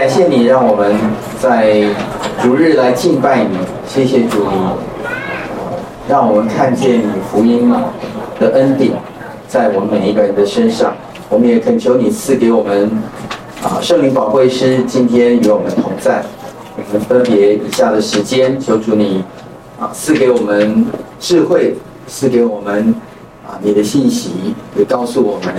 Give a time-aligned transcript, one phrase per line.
[0.00, 0.96] 感谢你让我们
[1.38, 1.84] 在
[2.42, 4.56] 主日来敬拜你，谢谢主你，
[6.08, 7.70] 让我们看见你福音
[8.38, 8.92] 的恩典
[9.46, 10.94] 在我们每一个人的身上。
[11.28, 12.90] 我们也恳求你赐给我们
[13.62, 16.24] 啊圣灵宝贵师今天与我们同在。
[16.78, 19.22] 我们分别以下的时间，求主你
[19.78, 20.86] 啊赐给我们
[21.18, 21.76] 智慧，
[22.06, 22.94] 赐给我们
[23.46, 25.54] 啊你的信息，也告诉我们。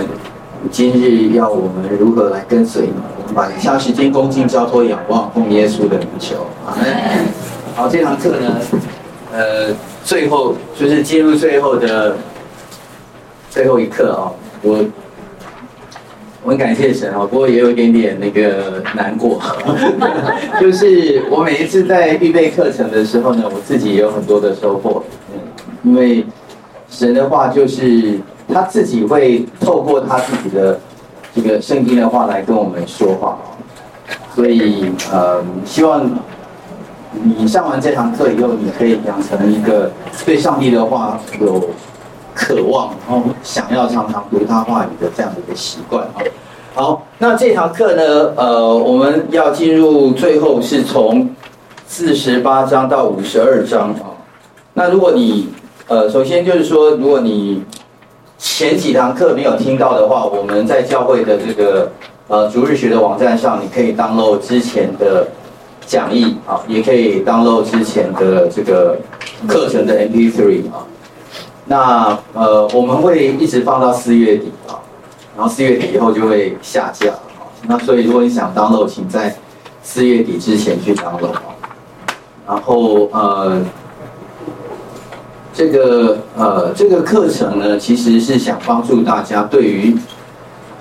[0.70, 2.92] 今日要我们如何来跟随你？
[3.18, 6.46] 我们把以下时间恭敬交托仰望，奉耶稣的名求。
[6.64, 6.76] 好，
[7.74, 8.60] 好，这堂课呢，
[9.32, 12.16] 呃，最后就是进入最后的
[13.50, 14.34] 最后一课啊、哦。
[14.62, 14.84] 我
[16.44, 19.40] 我很感谢神啊，不过也有一点点那个难过，
[20.60, 25.02] 就是我每一次在预备课程的时候呢，我自己也有很多的收获。
[25.34, 25.40] 嗯，
[25.82, 26.24] 因为
[26.88, 28.18] 神的话就是。
[28.52, 30.78] 他自己会透过他自己的
[31.34, 33.38] 这个圣经的话来跟我们说话，
[34.34, 36.08] 所以呃，希望
[37.12, 39.90] 你上完这堂课以后，你可以养成一个
[40.24, 41.68] 对上帝的话有
[42.34, 46.22] 渴望，然后想要常常读他话语的这样的一个习惯啊。
[46.74, 51.28] 好，那这堂课呢，呃，我们要进入最后是从
[51.86, 54.16] 四十八章到五十二章啊。
[54.72, 55.48] 那如果你
[55.88, 57.62] 呃，首先就是说，如果你
[58.42, 61.92] 前几堂课没有听到的话，我们在教会的这个
[62.26, 65.28] 呃逐日学的网站上，你可以 download 之前的
[65.86, 68.98] 讲义啊，也可以 download 之前的这个
[69.46, 70.82] 课程的 MP3 啊。
[71.66, 74.74] 那呃我们会一直放到四月底啊，
[75.36, 77.46] 然后四月底以后就会下架啊。
[77.68, 79.36] 那所以如果你想 download，请在
[79.84, 81.54] 四月底之前去 download 啊。
[82.48, 83.62] 然后呃。
[85.54, 89.94] 这个呃，这个课程呢，其实是想帮助大家对于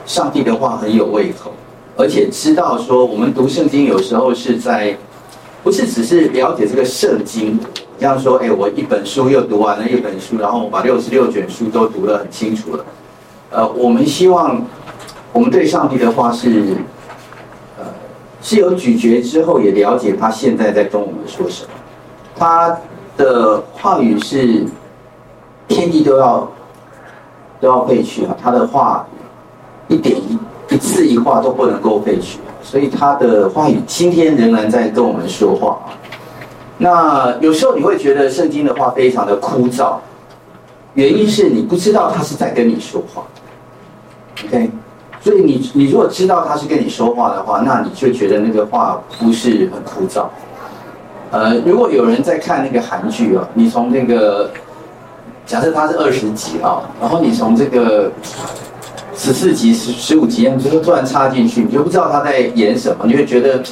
[0.06, 1.52] 上帝的话很有胃口，
[1.98, 4.98] 而且知道说我们读圣经有时候是在
[5.62, 7.60] 不是只是了解这个圣经，
[8.00, 12.86] 这样说，哎，我一本书又读完了一本书，然后我把六十六卷书都读得很清楚了。
[13.50, 14.66] 呃，我们希望
[15.34, 16.78] 我们对上帝的话是
[17.78, 17.84] 呃
[18.42, 21.70] 是有咀嚼之后，也了解他现在在跟我们说什么，
[22.38, 22.78] 他。
[23.18, 24.66] 的话语是
[25.68, 26.50] 天地都要
[27.60, 29.06] 都要废去啊，他的话
[29.88, 30.40] 一点一
[30.70, 35.78] 一字一画都不能够废去，所以他的话语今天仍然在跟我们说话。
[36.78, 39.96] 那有时候你会觉得圣经的话非常的枯燥，
[40.96, 43.24] 原因是你不知道他是在跟你说话。
[44.46, 44.72] OK，
[45.22, 50.26] 所以你你如果知道他是跟你说话的话，那你就觉得那个话不是很枯燥。
[51.32, 54.52] 呃，如果有人在看那个韩剧啊，你从那个
[55.46, 58.12] 假设它是二十集啊，然后你从这个
[59.16, 63.64] 十四集、十十五集，你就突然插进去，你就不知道他在演什么，你会觉得，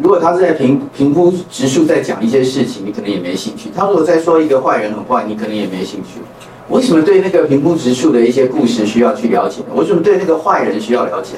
[0.00, 6.20] 如果他是在平平铺直述在讲一些事情，你可能也没兴趣；他如果在说一个坏人很坏，你可能也没兴趣。
[6.68, 9.62] 为什么对那个平铺直述的一些故事需要去了解？
[9.74, 11.36] 为什么对那个坏人需要了解？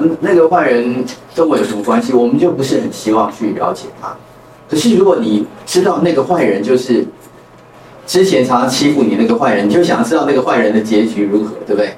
[0.00, 1.04] 嗯，那个坏人
[1.34, 2.12] 跟我有什么关系？
[2.12, 4.14] 我们就不是很希望去了解他。
[4.70, 7.04] 可是如果你知道那个坏人就是
[8.06, 11.96] 之前常常欺负你那个坏人，你就想知道那个坏人的结局如何，对不对？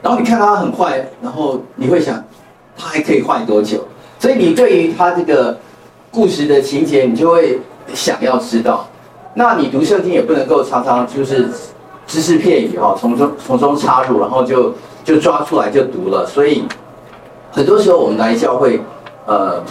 [0.00, 2.24] 然后你看他很坏，然后你会想
[2.76, 3.86] 他还可以坏多久？
[4.18, 5.58] 所以你对于他这个
[6.10, 7.58] 故事的情节，你就会
[7.92, 8.88] 想要知道。
[9.34, 11.50] 那你读圣经也不能够常常就是
[12.06, 14.74] 只字片语哈，从中从中插入，然后就
[15.04, 16.64] 就抓出来就读了，所以。
[17.52, 18.80] 很多时候我们来教会，
[19.26, 19.62] 呃，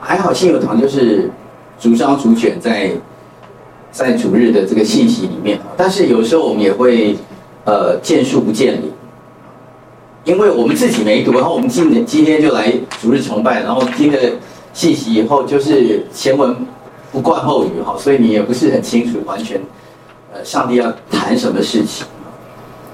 [0.00, 1.28] 还好信友堂就是
[1.78, 2.92] 逐章逐卷在
[3.90, 7.16] 在主日的这个信息里面，但是有时候我们也会
[7.64, 8.92] 呃见树不见林，
[10.24, 14.18] 因为我们自己没读，然后我们今今天就来主日崇拜，然后听了
[14.72, 16.56] 信息以后就是前文
[17.10, 19.60] 不贯后语哈，所以你也不是很清楚完全
[20.32, 22.06] 呃上帝要谈什么事情。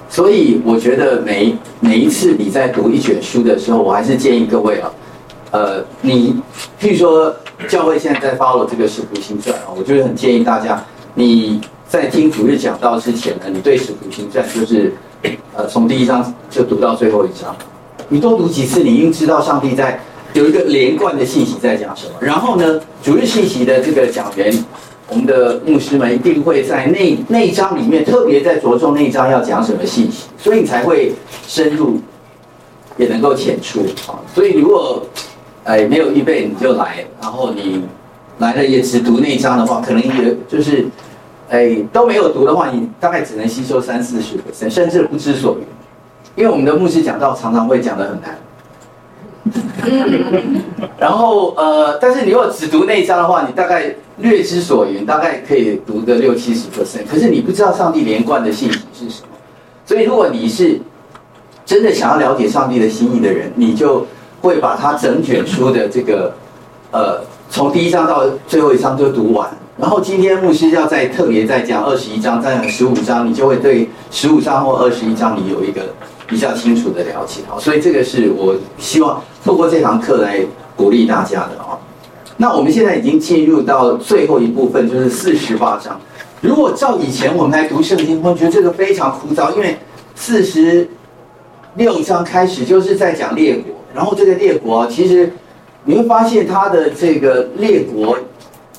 [0.08, 4.90] 所以我觉得每每一次你在读一卷书的时候，我还是建议各位啊，
[5.50, 6.34] 呃，你
[6.80, 7.34] 譬如说
[7.68, 10.82] 教会现在在 follow 这个使徒行传啊，我就是很建议大家，
[11.14, 14.92] 你在听主日讲道之前呢，你对使徒行传就是
[15.54, 17.54] 呃从第一章就读到最后一章，
[18.08, 20.00] 你多读几次，你应知道上帝在
[20.32, 22.12] 有一个连贯的信息在讲什么。
[22.18, 24.52] 然后呢，主日信息的这个讲员。
[25.10, 31.14] 我们的牧师们一定会在那那一章里面特别在着重那一章要讲什么信息，所以你才会
[31.46, 31.98] 深入，
[32.98, 34.20] 也能够浅出啊。
[34.34, 35.02] 所以如果
[35.64, 37.82] 哎没有预备你就来，然后你
[38.38, 40.86] 来了也只读那一章的话，可能也就是
[41.48, 45.64] 哎都没有读的话，你大概只能吸收三四十个，甚至不知所云。
[46.36, 48.38] 因为我们的牧师讲道常常会讲的很难。
[50.98, 57.06] 然后呃，但是你如果只读那一章的话，你大概略知所云，大概可以读个六七十 percent。
[57.10, 59.28] 可是你不知道上帝连贯的信息是什么，
[59.86, 60.80] 所以如果你是
[61.64, 64.06] 真的想要了解上帝的心意的人，你就
[64.40, 66.34] 会把他整卷书的这个
[66.90, 69.48] 呃，从第一章到最后一章就读完。
[69.76, 75.82] 然后今天牧师要再特别再讲二十一章，再讲十五章，你就会对十五章或二十一章你有一个
[76.28, 77.40] 比较清楚的了解。
[77.50, 80.40] 哦，所以这个是我希望透过这堂课来
[80.76, 81.76] 鼓励大家的啊。
[82.36, 86.00] 那我们现在已经进入到最后一部分，就是四十八章。
[86.40, 89.76] 如果照以前我们来读圣经，我觉得这个非常枯燥，因为
[90.14, 90.88] 四十
[91.74, 95.32] 六章开始就是在讲列国，然后这个列国其实
[95.84, 98.16] 你会发现它的这个列国。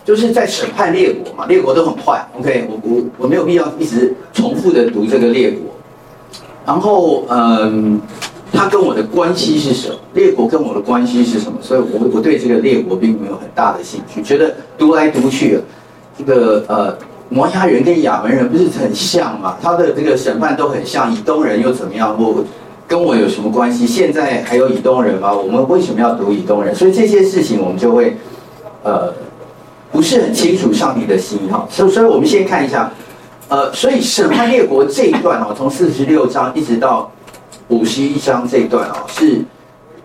[0.05, 2.25] 就是在审判列国嘛，列国都很坏。
[2.39, 5.69] OK，我我我没有必要一直重复的读这个列国。
[6.69, 7.99] 然后，嗯，
[8.53, 9.95] 他跟我的关系是什么？
[10.13, 11.57] 列国跟我的关系是什么？
[11.63, 15.59] 所以我我对这个列国并没有很大的兴趣，觉得读来读去，
[16.15, 16.95] 这个呃，
[17.27, 19.57] 摩押人跟亚扪人不是很像嘛？
[19.63, 22.15] 他的这个审判都很像，以东人又怎么样？
[22.21, 22.45] 我
[22.87, 23.87] 跟我有什么关系？
[23.87, 25.33] 现在还有以东人吗？
[25.33, 26.75] 我们为什么要读以东人？
[26.75, 28.15] 所以这些事情我们就会，
[28.83, 29.11] 呃。
[29.91, 32.91] 不是很清楚上帝的心哈，所所以我们先看一下，
[33.49, 37.11] 呃，所以审判列国这一段哦，从四十六章一直到
[37.67, 39.41] 五十一章这一段哦，是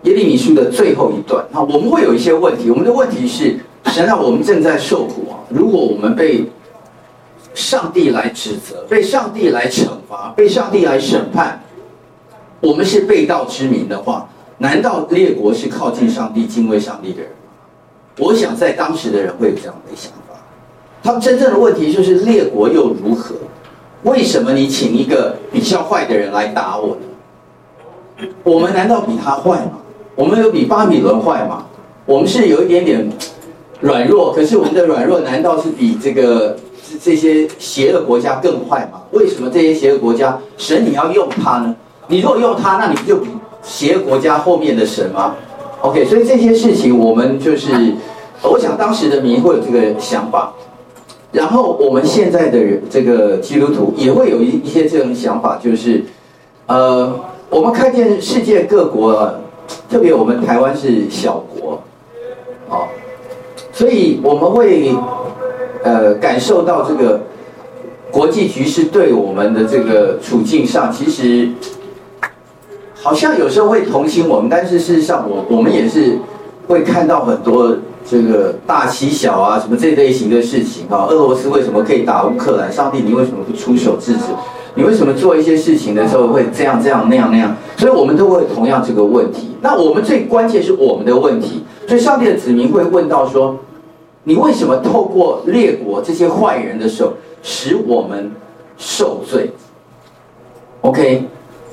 [0.01, 1.45] 耶利米书的最后一段。
[1.51, 5.37] 那我们会有一些问题，我们的问题是，实际上我们正在受苦啊。
[5.49, 6.49] 如果我们被
[7.53, 11.61] 上帝来指责，被上帝来惩罚，被上帝来审判，
[12.61, 14.27] 我们是被道之民的话，
[14.57, 17.37] 难道列国是靠近上帝、敬畏上帝的人吗？
[18.17, 20.24] 我想在当时的人会有这样的想法，
[21.05, 23.35] 他们真正的问题就是列国又如何？
[24.01, 28.27] 为什么你请一个比较坏的人来打我呢？
[28.43, 29.73] 我们难道比他坏吗？
[30.15, 31.63] 我们有比巴比伦坏吗？
[32.07, 33.07] 我们是有一点点
[33.81, 36.57] 软弱，可是我们的软弱难道是比这个
[36.99, 38.99] 这些邪恶国家更坏吗？
[39.11, 41.75] 为什么这些邪恶国家神你要用他呢？
[42.07, 43.29] 你如果用他，那你不就比
[43.61, 45.35] 邪恶国家后面的神吗
[45.81, 47.93] ？OK，所以这些事情我们就是，
[48.41, 50.51] 我想当时的民会有这个想法，
[51.35, 56.01] 然后我们现在的人这个基督徒也会有一一些这种想法，就是，
[56.67, 57.13] 呃，
[57.49, 59.35] 我们看见世界各国，
[59.89, 61.83] 特别我们台湾是小国，
[62.69, 62.87] 啊，
[63.73, 64.95] 所以我们会
[65.83, 67.19] 呃感受到这个
[68.09, 71.49] 国际局势对我们的这个处境上，其实。
[72.97, 76.17] 好像有时候会同情我们，但是事实上我，我我们也是
[76.67, 81.07] 会看到很多这个大欺小啊，什么这类型的事情啊。
[81.09, 82.71] 俄罗斯为什么可以打乌克兰？
[82.71, 84.23] 上帝，你为什么不出手制止？
[84.75, 87.55] 你为什么做一些事情的时候会这样这样那样那样？
[87.77, 89.55] 所以我们都会同样这个问题。
[89.61, 93.57] 那我们最关键是我们的问题，所以上帝的子民会问到说：
[94.23, 98.31] 你为什么透过列国这些坏人的手，使我们
[98.77, 99.51] 受罪
[100.81, 101.23] ？OK。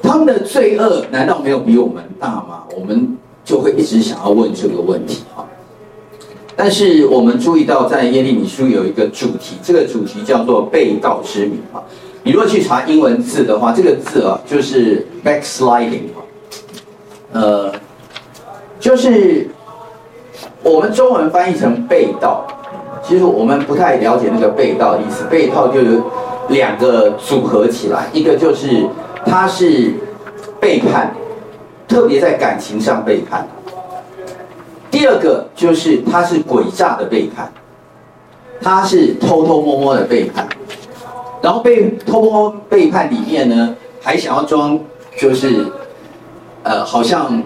[0.05, 2.65] 他们的罪恶难道没有比我们大吗？
[2.77, 5.47] 我们就会一直想要问这个问题啊。
[6.57, 11.83] 但是我们注意到，在耶利米书有一个主题，这个主题叫做被盗之民啊。
[12.23, 16.19] 你如果去查英文字的话，这个字啊就是 backsliding 啊，
[17.33, 17.73] 呃，
[18.79, 19.49] 就是
[20.63, 22.47] 我们中文翻译成被盗，
[23.03, 25.25] 其实我们不太了解那个被盗的意思。
[25.31, 26.03] 被盗就有
[26.49, 28.87] 两个组合起来，一个就是。
[29.25, 29.95] 他是
[30.59, 31.15] 背叛，
[31.87, 33.47] 特别在感情上背叛。
[34.93, 37.51] 第二个就是他是诡诈的背叛，
[38.61, 40.47] 他是偷偷摸摸的背叛。
[41.41, 44.79] 然后被偷摸背叛里面呢，还想要装
[45.19, 45.67] 就是，
[46.63, 47.43] 呃，好像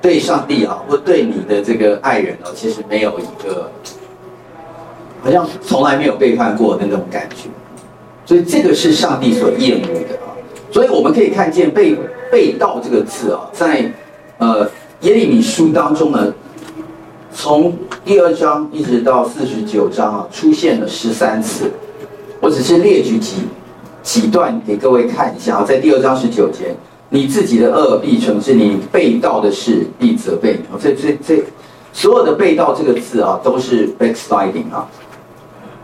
[0.00, 3.70] 对上帝啊，或对你的这个爱人哦，其实没有一个，
[5.22, 7.50] 好像从来没有背叛过的那种感觉。
[8.24, 10.32] 所以这个是上帝所厌恶的啊。
[10.72, 11.94] 所以我们可以看见背
[12.30, 13.92] “背背道”这个字啊，在
[14.38, 14.66] 呃
[15.00, 16.32] 耶利米书当中呢，
[17.32, 17.72] 从
[18.04, 21.70] 第二章一直到四十九章啊，出现了十三次。
[22.40, 23.36] 我只是列举几
[24.02, 26.74] 几段给各位看一下啊，在第二章十九节，
[27.08, 30.78] 你自己的恶必惩治你被盗的事必责备你。
[30.80, 31.44] 这这这
[31.92, 34.88] 所有的“被盗”这个字啊，都是 backsliding 啊。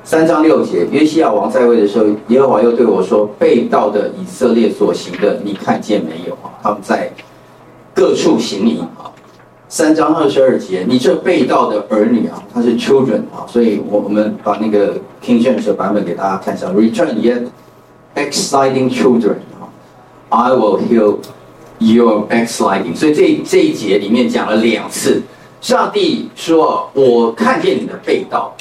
[0.05, 6.51] 三章六节，约西亚王在位的时候，耶和华又对我说：“被盗的以色列所行的，你看见没有啊？
[6.63, 7.11] 他们在
[7.93, 9.11] 各处行淫啊。”
[9.69, 17.47] 三章二十二节，你这背道的儿女啊，他是 children 啊，所以我我们把那个 King James 的版本给大家看一下：“Return yet
[18.15, 19.67] exciting children 啊
[20.29, 21.17] ，I will heal
[21.79, 22.95] your backsliding。
[22.95, 25.21] 所以这这一节里面讲了两次，
[25.61, 28.55] 上帝说：“我看见你的背道，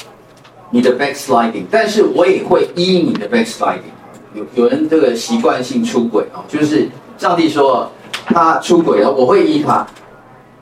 [0.70, 3.94] 你的 backsliding，但是我也会依你的 backsliding。”
[4.34, 7.88] 有有人这个习惯性出轨啊，就是上帝说
[8.26, 9.86] 他出轨了，我会依他。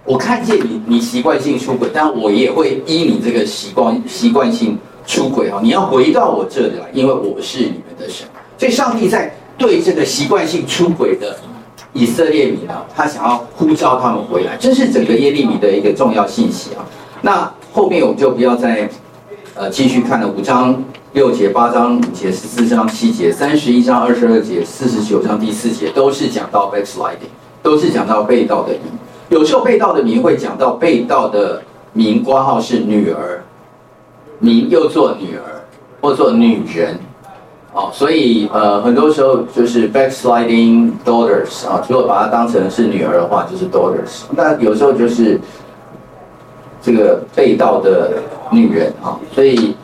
[0.04, 5.58] 我看见你，你习惯性出轨，但我也会依你这个习惯习惯性出轨啊！
[5.62, 8.26] 你要回到我这里来，因为我是你们的神。
[8.58, 11.38] 所以，上帝在对这个习惯性出轨的
[11.94, 16.84] 以色列民啊，他想要呼召他们回来，这是整个耶利米的一个重要信息啊。
[17.23, 18.87] 那后面我们就不要再
[19.54, 20.84] 呃继续看了，五章
[21.14, 27.32] 六节、八章五节、十四章七节、三十一章二十二节、四十九章第四节，都是讲到 backsliding，
[27.62, 28.82] 都是讲到背道的民。
[29.34, 31.60] 有时候被盗的民会讲到被盗的
[31.92, 33.42] 民，挂号是女儿，
[34.38, 35.42] 民又做女儿
[36.00, 36.96] 或做女人，
[37.72, 44.22] 哦，所以呃很多时候就是 backsliding daughters 啊，如果把它当成是女儿的话，就是 daughters。
[44.30, 45.40] 那有时候就是
[46.80, 48.12] 这个被盗的
[48.52, 49.74] 女人啊，所以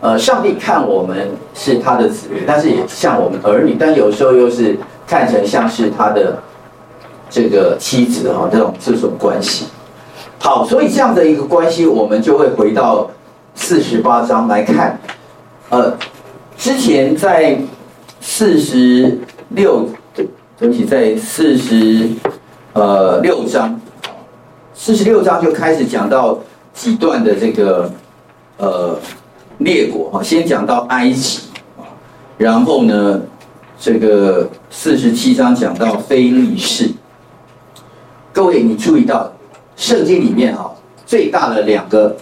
[0.00, 6.38] 呃上帝看我们是他的子民，但是也像我们儿女，但有时候又是看成像是他的。
[7.30, 9.66] 这个妻子哈，这种这种关系，
[10.40, 13.08] 好，所以这样的一个关系，我们就会回到
[13.54, 14.98] 四十八章来看，
[15.68, 15.96] 呃，
[16.58, 17.56] 之前在
[18.20, 19.16] 四十
[19.50, 19.86] 六，
[20.58, 22.08] 对不起，在四十
[22.72, 23.80] 呃六章，
[24.74, 26.36] 四十六章就开始讲到
[26.74, 27.88] 几段的这个
[28.56, 28.98] 呃
[29.58, 31.42] 列国哈，先讲到埃及，
[32.36, 33.20] 然后呢，
[33.78, 36.90] 这个四十七章讲到非利士。
[38.32, 39.30] 各位，你注意到
[39.76, 40.72] 圣经里面哈，
[41.04, 42.16] 最大的两个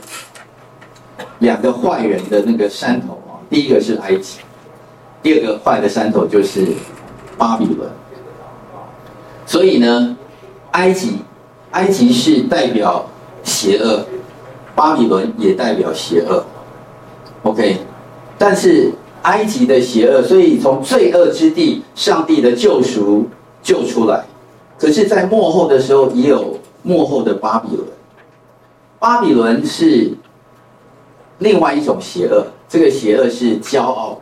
[1.41, 4.38] 两个坏人的那个山头啊，第一个是埃及，
[5.23, 6.67] 第二个坏的山头就是
[7.37, 7.88] 巴比伦。
[9.45, 10.17] 所以呢，
[10.73, 11.19] 埃及
[11.73, 13.05] 埃及是代表
[13.43, 14.07] 邪恶，
[14.75, 16.43] 巴比伦也代表邪恶。
[17.43, 17.81] OK，
[18.38, 18.91] 但是
[19.23, 23.29] 埃及的邪恶，所以从罪恶之地，上帝的救赎
[23.62, 24.25] 救出来。
[24.79, 27.85] 可是，在末后的时候，也有末后的巴比伦。
[29.01, 30.13] 巴比伦是
[31.39, 34.21] 另外一种邪恶，这个邪恶是骄傲。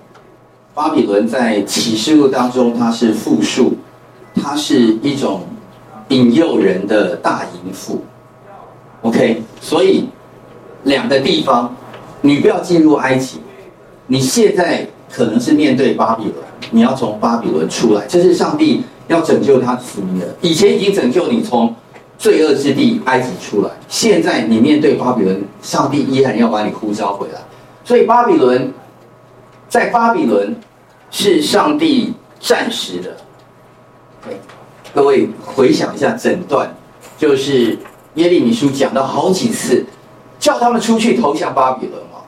[0.75, 3.75] 巴比伦在启示录当中，它是复数，
[4.35, 5.43] 它是一种
[6.09, 8.03] 引诱人的大淫妇。
[9.03, 10.09] OK，所以
[10.85, 11.77] 两个地方，
[12.23, 13.41] 你不要进入埃及，
[14.07, 16.35] 你现在可能是面对巴比伦，
[16.71, 18.83] 你要从巴比伦出来，这是上帝。
[19.09, 21.75] 要拯救他子民的，以前已经拯救你从
[22.19, 27.41] 罪恶之地埃及出来，现在你面对巴比伦，上帝依然要把你呼召回来。
[27.85, 28.73] 所以巴比伦，
[29.69, 30.57] 在巴比伦
[31.11, 33.17] 是上帝暂时的。
[34.95, 36.75] 各位回想一下整段，
[37.19, 37.79] 就是
[38.15, 39.85] 耶利米书讲到好几次，
[40.39, 42.21] 叫他们出去投降巴比伦嘛。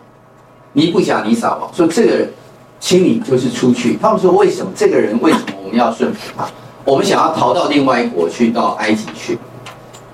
[0.75, 2.31] 尼布甲尼撒王说：“这个人，
[2.79, 4.71] 请你就是出去。”他们说：“为什么？
[4.77, 6.47] 这个人为什么我们要顺服他？”
[6.85, 9.39] 我们想要逃到另外一国去，到埃及去。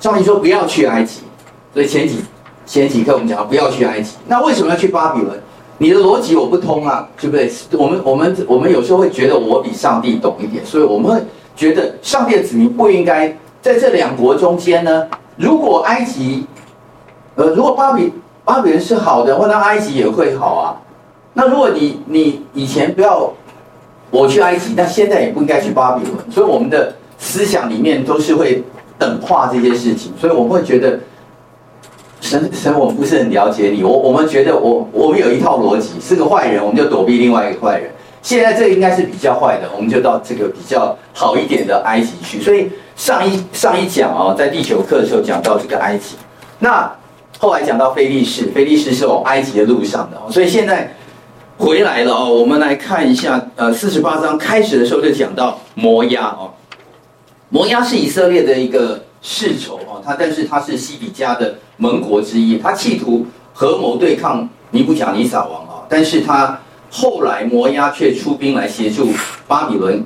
[0.00, 1.20] 上帝说不要去埃及，
[1.72, 2.18] 所以前几
[2.66, 4.16] 前几课我们讲不要去埃及。
[4.26, 5.40] 那为什么要去巴比伦？
[5.78, 7.50] 你的逻辑我不通啊，对不对？
[7.78, 11.22] 我们我们我们有时候会觉得我比上帝懂一点，所以我们会
[11.56, 13.28] 觉得上帝的子民不应该
[13.62, 15.06] 在这两国中间呢。
[15.36, 16.46] 如果埃及，
[17.36, 18.12] 呃，如果巴比
[18.44, 20.76] 巴比伦是好的，或那埃及也会好啊。
[21.32, 23.32] 那如果你你以前不要。
[24.14, 28.62] 我去埃及，但现在也不应该去巴比伦，所以我们的思想里面都是会
[28.96, 31.00] 等化这些事情，所以我们会觉得
[32.20, 37.90] 神神我不是很了解你，我我们觉得我我们有一套逻辑，是个坏人，我们就躲避另外一个坏人。
[38.22, 42.40] 现在这个应该是比较坏的，我们就到这个比较好一点的埃及去。
[42.40, 46.14] 所以上一上一讲啊，在第九课的时候讲到这个埃及，
[46.60, 46.88] 那
[47.40, 50.94] 后来讲到菲利士，菲利士是往埃及的路上的，所以现在。
[51.56, 56.50] 回来了哦，我们来看一下，呃，四十八章开始的时候就讲到摩押哦，
[57.48, 66.58] 摩押是以色列的一个世仇哦，他但是他是西底家的盟国之一，他企图合谋对抗尼布甲尼撒王啊，但是他
[66.90, 69.10] 后来摩押却出兵来协助
[69.46, 70.04] 巴比伦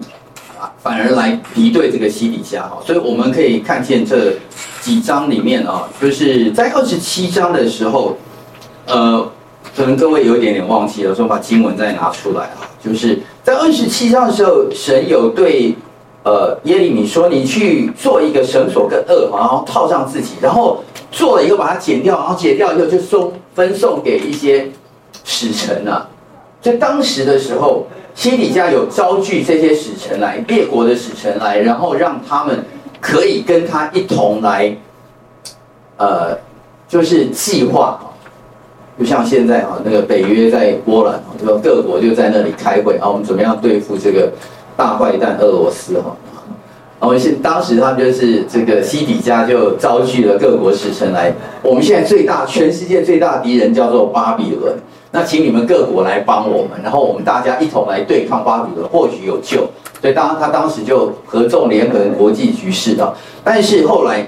[0.61, 4.35] 啊，反而来敌对这个西底家哈，所以我们可以看见这
[4.83, 8.19] 几章里面啊，就是在二十七章的时候，
[8.87, 9.33] 呃。
[9.77, 15.75] 可能各位有一点点忘记了，说把经文再拿出来啊，就是在二十七章的时候，神有对
[16.25, 24.69] 呃耶利米说：“你去做一个绳索跟轭，然后套上自己，然后做了以后把它剪掉，然后剪掉以后就送分送给一些
[25.25, 26.07] 使臣啊。
[26.61, 32.65] 在当时的时候，西底家有招聚这些使臣来，列国的使臣来，然后让他们
[33.01, 34.77] 可以跟他一同来，
[35.97, 36.37] 呃，
[36.89, 37.99] 就是计划，
[38.99, 44.33] 就像现在啊，那个北约在波兰，这个各国就在那里开会啊，我们怎么样对付这个
[44.77, 46.17] 大坏蛋俄罗斯哈？
[47.01, 54.75] 我们现当时他们就是这个西底家就召集了各国使臣来，我们现在最大全世界最大敌人叫做巴比伦，
[55.13, 59.65] 那请你们各国来帮我们，然后我们大家一同来对抗巴比伦，或许有救。
[60.01, 63.15] 所以当他当时就合纵连横国际局势啊，
[63.45, 64.27] 但是后来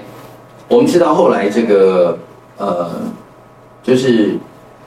[0.69, 2.17] 我们知道后来这个
[2.57, 2.89] 呃，
[3.83, 4.37] 就是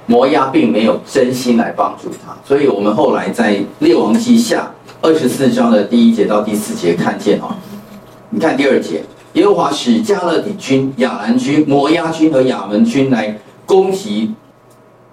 [0.06, 4.70] 摩押并没有真心来帮助他，所以我们后来在列王记下
[5.00, 7.56] 二十四章的第一节到第四节看见啊。
[8.30, 14.34] 你看第二节，耶和华使加勒底军、亚兰军、摩押军和亚门军来攻击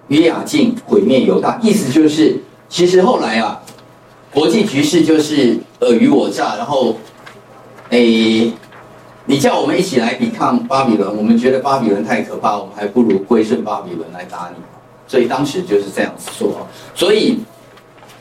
[0.08, 1.58] 约雅敬，毁灭犹大。
[1.62, 3.62] 意思就是，其实后来啊，
[4.30, 6.56] 国际局势就是尔虞我诈。
[6.56, 6.96] 然后，
[7.90, 8.52] 诶，
[9.24, 14.62] 你叫我们一起来抵抗巴比伦，我们觉得巴比伦太可怕，我们还不如归顺巴比伦来打你。
[15.12, 16.66] 所以当时就是这样子说。
[16.94, 17.38] 所以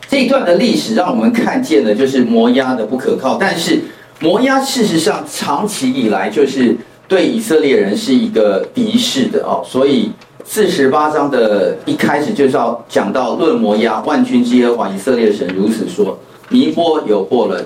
[0.09, 3.79] 这一段的历史让我们看见的就是摩押的不可靠，但是。
[4.23, 10.11] 摩押事实上长期以来就是对以色列人是一个敌视的哦，所以
[10.45, 16.19] 四十八章的一开始就是要讲到论摩押，万军之耶和华以色列神如此说：
[16.49, 17.65] 尼波有祸了，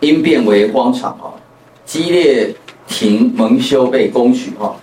[0.00, 1.38] 因变为荒场啊；
[1.86, 2.52] 基列
[2.88, 4.74] 亭蒙羞被攻取哈；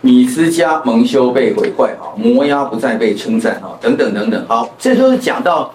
[0.00, 4.44] 米斯加蒙羞被毁坏啊；摩押不再被称赞啊，等等等等。
[4.46, 5.72] 好，这都是讲到。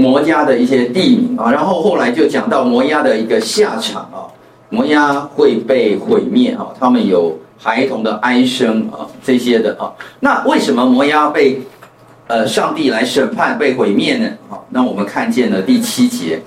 [0.00, 4.30] 摩押的一些地名啊，然后后来就讲到摩押的一个下场啊，
[4.68, 11.60] 摩押会被毁灭啊，他们有孩童的哀声啊，这些的啊，那为什么摩押被
[12.28, 14.30] 呃上帝来审判被毁灭呢？
[14.48, 16.40] 好，那我们看见了第七节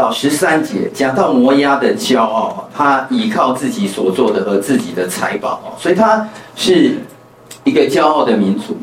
[0.00, 6.26] 到十三节，讲到摩押的骄傲，他倚靠自己所做的和自己的财宝，所以他
[6.56, 6.96] 是
[7.64, 8.78] 一个骄傲的民族。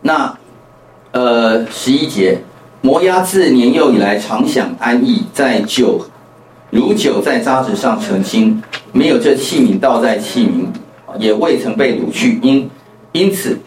[0.00, 0.34] 那。
[1.14, 2.38] 呃，十一节，
[2.80, 6.00] 摩押自年幼以来常享安逸，在酒
[6.70, 8.62] 如酒在渣滓上澄清，
[8.92, 10.64] 没有这器皿倒在器皿，
[11.18, 12.70] 也未曾被掳去，因
[13.12, 13.58] 因此，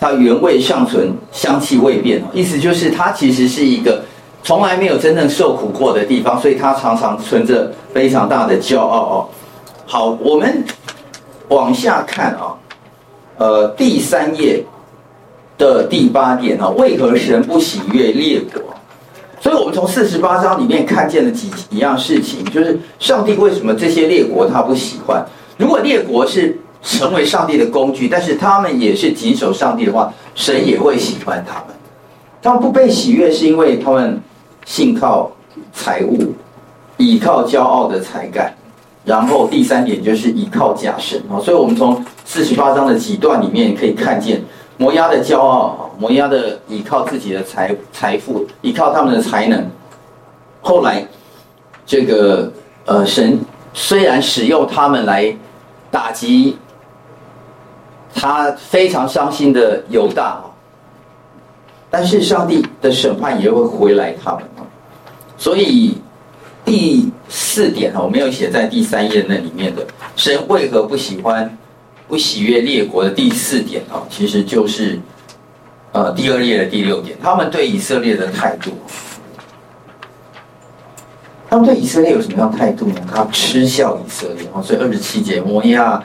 [0.00, 2.24] 它原味尚存，香气未变。
[2.32, 4.02] 意思就是它其实是一个
[4.46, 9.28] 从来没有真正受苦过的地方，所以它常常存着非常大的骄傲哦。
[9.84, 10.64] 好，我们
[11.48, 12.54] 往下看啊，
[13.38, 14.64] 呃，第三页。
[15.58, 18.62] 的第八点啊，为何神不喜悦列国？
[19.40, 25.24] 所以我们从四十八章里面看见了几一样事情，就是上帝为什么这些列国他不喜欢？
[25.56, 31.74] 如果列国是成为上帝的工具，但是他们也是谨守上帝的话，神也会喜欢他们。
[32.42, 34.20] 他们不被喜悦，是因为他们
[34.66, 35.32] 信靠
[35.72, 36.34] 财物，
[36.98, 38.52] 倚靠骄傲的才干，
[39.06, 41.40] 然后第三点就是倚靠假神啊。
[41.40, 44.44] 所以我们从四十八章的几段里面可以看见。
[44.78, 49.66] 摩押的骄傲，摩押的依靠自己的财财富，依靠他们的才能。
[50.60, 51.02] 后来，
[51.86, 52.52] 这个
[52.84, 53.40] 呃，神
[53.72, 55.34] 虽然使用他们来
[55.90, 56.58] 打击
[58.14, 60.42] 他非常伤心的犹大，
[61.88, 64.42] 但是上帝的审判也会回来他们。
[65.36, 65.98] 所以
[66.64, 71.56] 第四点我没有写在第三页那里面的，神为何不喜欢？
[72.08, 74.96] 不喜悦列国的第四点啊，其实就是，
[75.90, 78.70] 呃，第二页的第六点，他们对以色列的态度。
[81.50, 83.00] 他们对以色列有什么样态度呢？
[83.12, 86.00] 他嗤笑以色列啊，所以二十七节，摩押，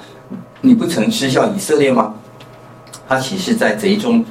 [0.62, 2.16] 你不曾嗤笑以色列吗？
[3.08, 4.26] 他岂是在贼中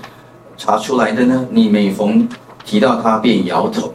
[0.57, 1.47] 查出来的呢？
[1.53, 2.29] 你每逢
[2.65, 3.95] 提到他，便摇头。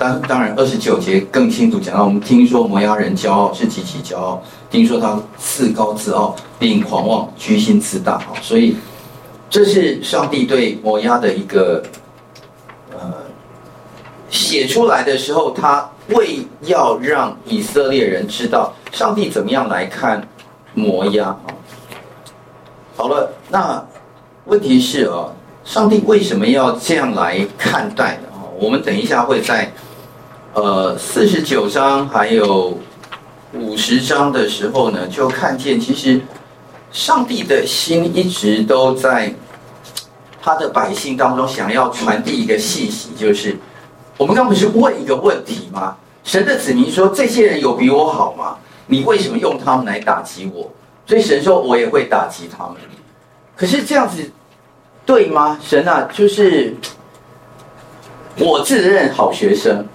[0.00, 8.32] 当当然，二十九节更清楚讲到，我们听说摩押人骄傲是极其骄傲，听说他自高自傲，并狂妄，居心自大啊。
[8.40, 8.78] 所以
[9.50, 11.82] 这是上帝对摩押的一个
[12.92, 13.12] 呃
[14.30, 20.26] 写出来的时候，他为要让以色列人知道上帝怎么样来看
[20.72, 21.38] 摩押。
[22.96, 23.84] 好了，那
[24.46, 25.28] 问题是啊，
[25.62, 28.28] 上帝为什么要这样来看待呢？
[28.58, 29.70] 我们等一下会在。
[30.52, 32.76] 呃，四十九章还有
[33.52, 36.20] 五十章的时候呢，就看见其实
[36.90, 39.32] 上帝的心一直都在
[40.42, 43.56] 他的百姓当中，想要传递一个信息，就是
[44.16, 45.96] 我们刚不是问一个问题吗？
[46.24, 48.56] 神的子民说：“这些人有比我好吗？
[48.86, 50.68] 你为什么用他们来打击我？”
[51.06, 52.74] 所以神说：“我也会打击他们。”
[53.54, 54.28] 可是这样子
[55.06, 55.60] 对吗？
[55.62, 56.74] 神啊，就是
[58.36, 59.86] 我自认好学生。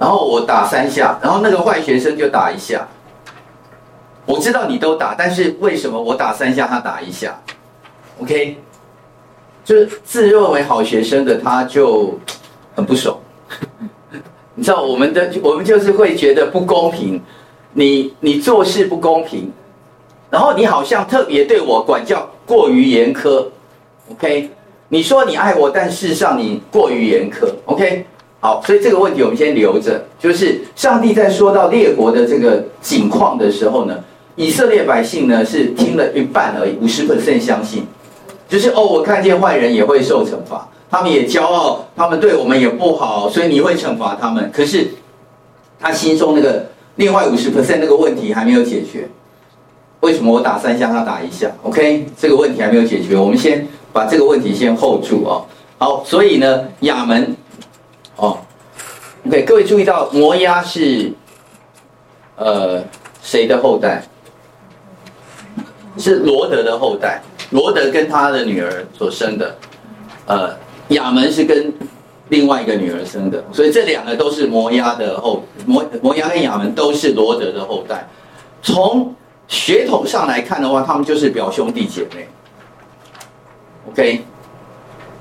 [0.00, 2.88] 然后我打三下，然后那个坏学生就打一下。
[4.24, 7.38] 我知道你都打，但是为什么我打三下，他打一下
[8.22, 8.56] ？OK，
[9.62, 12.18] 就是自认为好学生的他就
[12.74, 13.14] 很不爽。
[14.54, 17.20] 你知道我们的我们就是会觉得不公平，
[17.74, 19.52] 你你做事不公平，
[20.30, 23.44] 然后你好像特别对我管教过于严苛。
[24.12, 24.48] OK，
[24.88, 27.46] 你说你爱我，但事实上你过于严苛。
[27.66, 28.06] OK，
[28.40, 30.02] 好，所以这个问题我们先留着。
[30.18, 34.02] 就是上帝在说到列国的这个景况的时候呢，
[34.34, 37.84] 以色列百姓呢是听了一半而已，五十 percent 相信，
[38.48, 40.66] 就是哦，我看见坏人也会受惩罚。
[40.90, 44.50] 他们也骄傲，他们对我们也不好，所以你会惩罚他们。
[44.52, 44.88] 可是
[45.78, 49.08] 他心中那个另外五十 percent 那个问题还没有解决。
[50.00, 55.44] 为什么我打三下，他打一下？OK，这个问题还没有解决，我们先把这个问题先 hold 住哦。
[55.78, 57.36] 好，所以呢，亚门
[58.20, 58.38] 哦
[59.26, 61.12] ，OK，各位注意到摩押是
[62.36, 62.82] 呃
[63.22, 64.02] 谁的后代？
[65.98, 69.56] 是罗德的后代，罗德跟他的女儿所生的，
[70.26, 70.54] 呃。
[70.90, 71.72] 亚门是跟
[72.30, 78.08] 另外一个女儿生的，所以这两个都是摩押的后摩摩押跟亚门都是罗德的后代。
[78.60, 79.14] 从
[79.46, 82.28] 血统上来看的话，他们就是表兄弟姐妹。
[83.88, 84.24] OK，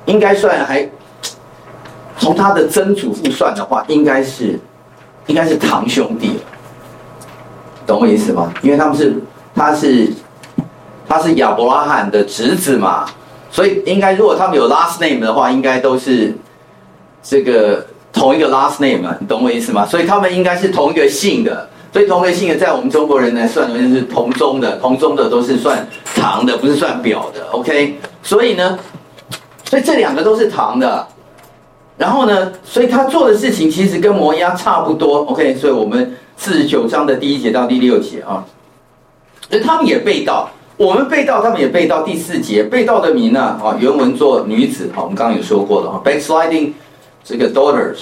[0.07, 0.89] 应该算还
[2.19, 4.59] 从他的曾祖父算的话，应该是
[5.27, 6.41] 应该是堂兄弟了，
[7.87, 8.53] 懂我意思吗？
[8.61, 9.15] 因为他们是
[9.55, 10.11] 他是
[11.07, 13.05] 他是亚伯拉罕的侄子嘛。
[13.51, 16.37] 所以应该，如果他们有 last name 的话，应该都是
[17.23, 19.83] 这个同一个 last name 啊，你懂我意思吗？
[19.85, 21.67] 所以他们应该是同一个姓的。
[21.91, 27.43] 所以同一个姓的，在我们中国人来算，就是同宗的，同宗的都是算堂的，不是算表的。
[27.49, 28.77] OK，所以呢，
[29.67, 31.07] 所以这两个都是堂的。
[31.99, 35.25] 然后呢，所以他做的事情其实跟摩押差不多。
[35.25, 38.45] OK，所以我们四十九章的第一节到第六节啊，
[39.49, 40.49] 所以他们也被盗。
[40.77, 42.03] 我们被盗，他们也被盗。
[42.03, 43.59] 第四节，被盗的名呢？
[43.61, 44.89] 啊，原文作女子。
[44.95, 46.01] 好，我们刚刚有说过了啊。
[46.01, 46.71] Backsliding，
[47.21, 47.97] 这个 daughters，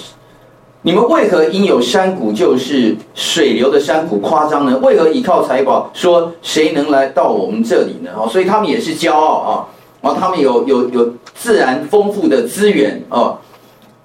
[0.83, 4.77] 你们为何因有山谷，就是水流的山谷夸张呢？
[4.77, 8.11] 为何倚靠财宝，说谁能来到我们这里呢？
[8.15, 9.65] 啊，所以他们也是骄傲啊。
[9.99, 13.35] 然后他们有有有自然丰富的资源啊，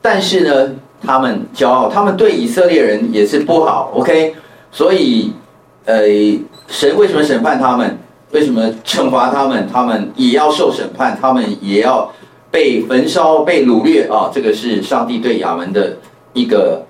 [0.02, 3.90] 但是呢，他们骄傲，他们对以色列人也是不好。
[3.94, 4.34] OK，
[4.70, 5.32] 所以
[5.86, 6.02] 呃，
[6.66, 7.98] 神为什么审判他们？
[8.32, 9.68] 为什么惩罚他们？
[9.70, 12.10] 他们也要受审判，他们也要
[12.50, 14.30] 被焚烧、被掳掠啊！
[14.32, 15.96] 这个是上帝对亚门的
[16.32, 16.82] 一个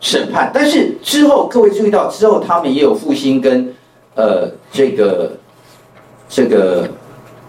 [0.00, 0.50] 审判。
[0.54, 3.74] 但是之后，各位注意到，之后他们也有复兴跟
[4.14, 5.32] 呃这个
[6.28, 6.88] 这个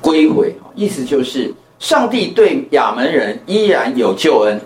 [0.01, 4.59] 归回，意思就是上帝对亚门人依然有救恩。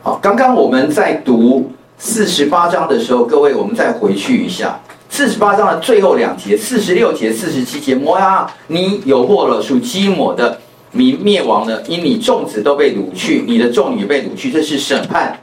[0.00, 4.78] 好，刚刚我们在读四十八章的时候，各位我们再回去一下。
[5.10, 10.56] 四十八章的最后两节，四十六节、四十七节，摩押，你有祸了，属基摩的
[10.92, 15.36] 民灭亡了，因你众子都被掳去，你的众女被掳去，这是审判。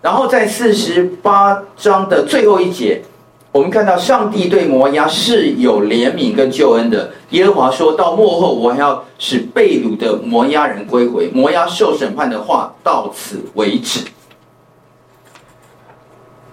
[0.00, 3.02] 然后在四十八章的最后一节，
[3.52, 7.10] 我们看到上帝对摩押是有怜悯跟救恩的。
[7.30, 11.28] 耶和华说到末后，我还要使被掳的摩押人归回。
[11.34, 14.00] 摩押受审判的话到此为止。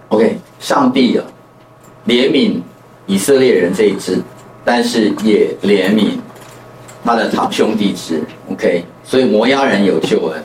[0.08, 1.24] OK，上帝啊。
[2.06, 2.60] 怜悯
[3.06, 4.18] 以色列人这一支，
[4.64, 6.18] 但是也怜悯
[7.04, 8.24] 他的堂兄弟支。
[8.50, 10.42] OK，所以摩押人有救恩，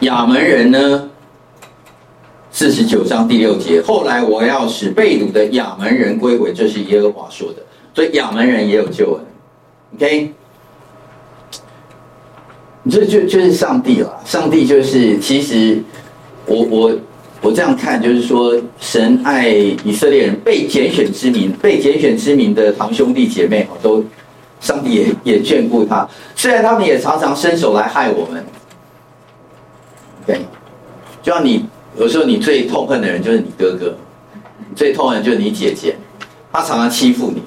[0.00, 1.10] 亚门人呢？
[2.58, 7.56] 四十九章第六节，后来我要使被掳的亚门人归回，这是耶和华说的。
[7.94, 9.20] 所以亚门人也有救恩。
[9.94, 10.32] OK，
[12.90, 14.10] 这就就是上帝了。
[14.24, 15.82] 上帝就是其实
[16.46, 16.96] 我我。
[17.42, 24.02] 我这样看，就是说，神爱以色列人被拣选之民，被拣选之民的堂兄弟姐妹，都
[24.58, 26.08] 上帝也也眷顾他。
[26.34, 28.42] 虽然他们也常常伸手来害我们。
[30.26, 30.40] 对，
[31.22, 31.66] 就像你
[31.98, 33.96] 有时候你最痛恨的人就是你哥哥，
[34.74, 35.96] 最痛恨就是你姐姐，
[36.52, 37.42] 她常常欺负你，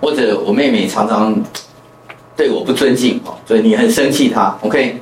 [0.00, 1.42] 或者我妹妹常常
[2.36, 4.96] 对我不尊敬哦，所以你很生气她，OK，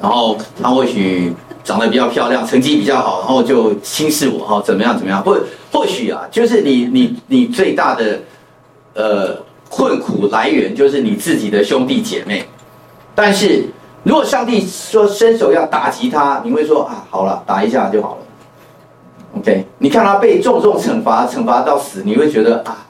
[0.00, 1.32] 然后她或许。
[1.64, 5.22] 长得比较漂亮，成绩比较好，然后就轻视我哈，怎么样怎么样？
[5.22, 5.38] 或
[5.70, 8.18] 或许啊，就是你你你最大的
[8.94, 9.36] 呃
[9.68, 12.42] 困苦来源就是你自己的兄弟姐妹。
[13.14, 13.66] 但是
[14.02, 19.38] 如果上帝说伸手要打击他，你会说啊，好了，打一下就好了。
[19.38, 22.86] OK，你看他被重重惩罚，惩罚到死，你会觉得啊，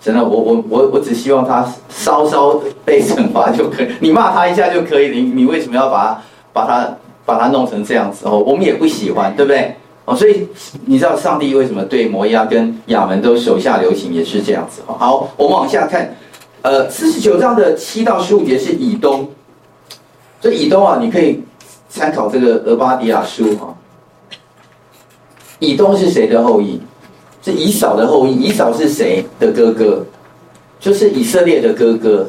[0.00, 6.20] 真的，我我我我只希望他稍稍被惩罚就可以，你骂他一下就可以，你你为什么要把他
[6.52, 6.96] 把他？
[7.28, 9.76] 把它弄成这样子哦，我们也不喜欢，对不对？
[10.06, 10.48] 哦，所以
[10.86, 14.80] 你知道上帝为什么对摩押跟亚门都手下留情，也是这样子。
[14.86, 16.16] 好，我们往下看，
[16.62, 19.28] 呃，四十九章的七到十五节是以东，
[20.40, 21.42] 所以以东啊，你可以
[21.88, 23.74] 参考这个俄巴底亚书哈。
[25.58, 26.80] 以东是谁的后裔？
[27.42, 28.34] 是以扫的后裔。
[28.34, 30.04] 以扫是谁的哥哥？
[30.78, 32.28] 就是以色列的哥哥。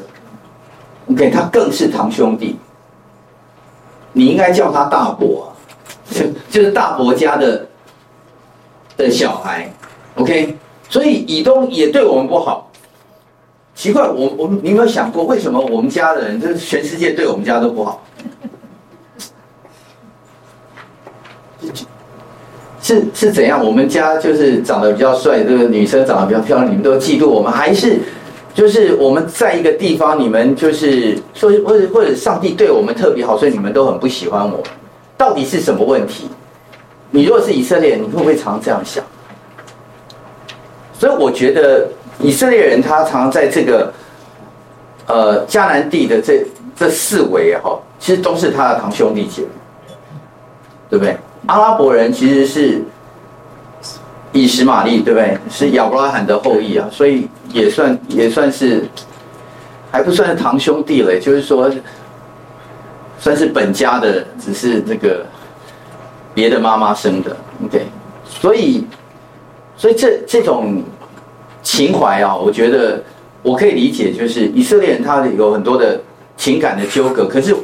[1.11, 2.55] OK，他更是堂兄弟。
[4.13, 5.53] 你应该叫他大伯，
[6.49, 7.67] 就是大伯家的
[8.97, 9.71] 的小孩。
[10.15, 10.57] OK，
[10.89, 12.68] 所以以东也对我们不好。
[13.79, 18.03] 奇怪，我我你有没有想过，为什么我们家的人，就是全世界对我们家都不好？
[22.83, 23.65] 是是怎样？
[23.65, 27.49] 我们家就是长得比较帅，这个女生长得比较漂亮，你们都嫉妒我们？
[27.49, 27.99] 还是
[28.53, 34.61] 就是我们在一个地方，你们就是说，或者或者上帝对我们特别好，所以你们都很不喜欢我？
[35.15, 36.27] 到底是什么问题？
[37.11, 39.01] 你如果是以色列，你会不会常这样想？
[40.99, 41.87] 所以我觉得
[42.19, 43.93] 以色列人他常常在这个
[45.07, 49.47] 呃迦南地的这这四围哈，其实都是他的堂兄弟姐妹，
[50.89, 51.17] 对不对？
[51.47, 52.83] 阿拉伯人其实是
[54.33, 55.37] 以实玛利，对不对？
[55.49, 58.85] 是亚伯拉罕的后裔啊，所以也算也算是
[59.91, 61.71] 还不算是堂兄弟嘞，就是说
[63.17, 65.25] 算是本家的，只是这个
[66.33, 67.35] 别的妈妈生的。
[67.65, 67.85] OK，
[68.25, 68.85] 所以
[69.75, 70.83] 所以这这种
[71.61, 73.03] 情怀啊，我觉得
[73.41, 75.99] 我可以理解，就是以色列人他有很多的
[76.35, 77.55] 情感的纠葛，可是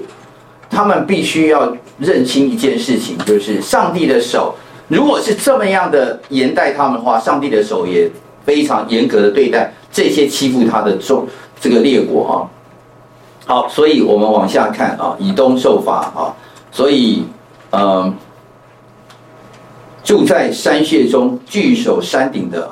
[0.69, 1.75] 他们必须要。
[1.97, 4.53] 认清一件事情，就是上帝的手，
[4.89, 8.11] 如果是这么样的严待他们的话，上帝的手也
[8.43, 11.25] 非常严格的对待这些欺负他的众
[11.57, 12.33] 这个列国啊。
[13.45, 16.35] 好，所以我们往下看啊，以东受罚啊，
[16.69, 17.23] 所以
[17.71, 18.13] 嗯，
[20.03, 22.69] 住在山穴中，据守山顶的，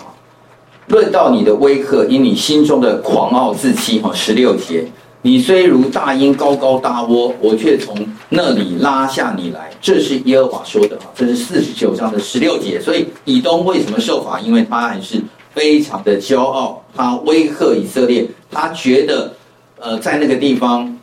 [0.87, 4.85] 论到你的威吓，因你心中的狂傲自欺哈，十六节。
[5.25, 7.95] 你虽如大鹰高高搭窝，我却从
[8.27, 9.71] 那里拉下你来。
[9.79, 12.77] 这是耶和华说的啊，这是四十九章的十六节。
[12.81, 14.37] 所以以东为什么受罚？
[14.41, 15.21] 因为他还是
[15.53, 19.33] 非常的骄傲，他威吓以色列，他觉得
[19.79, 20.93] 呃在那个地方，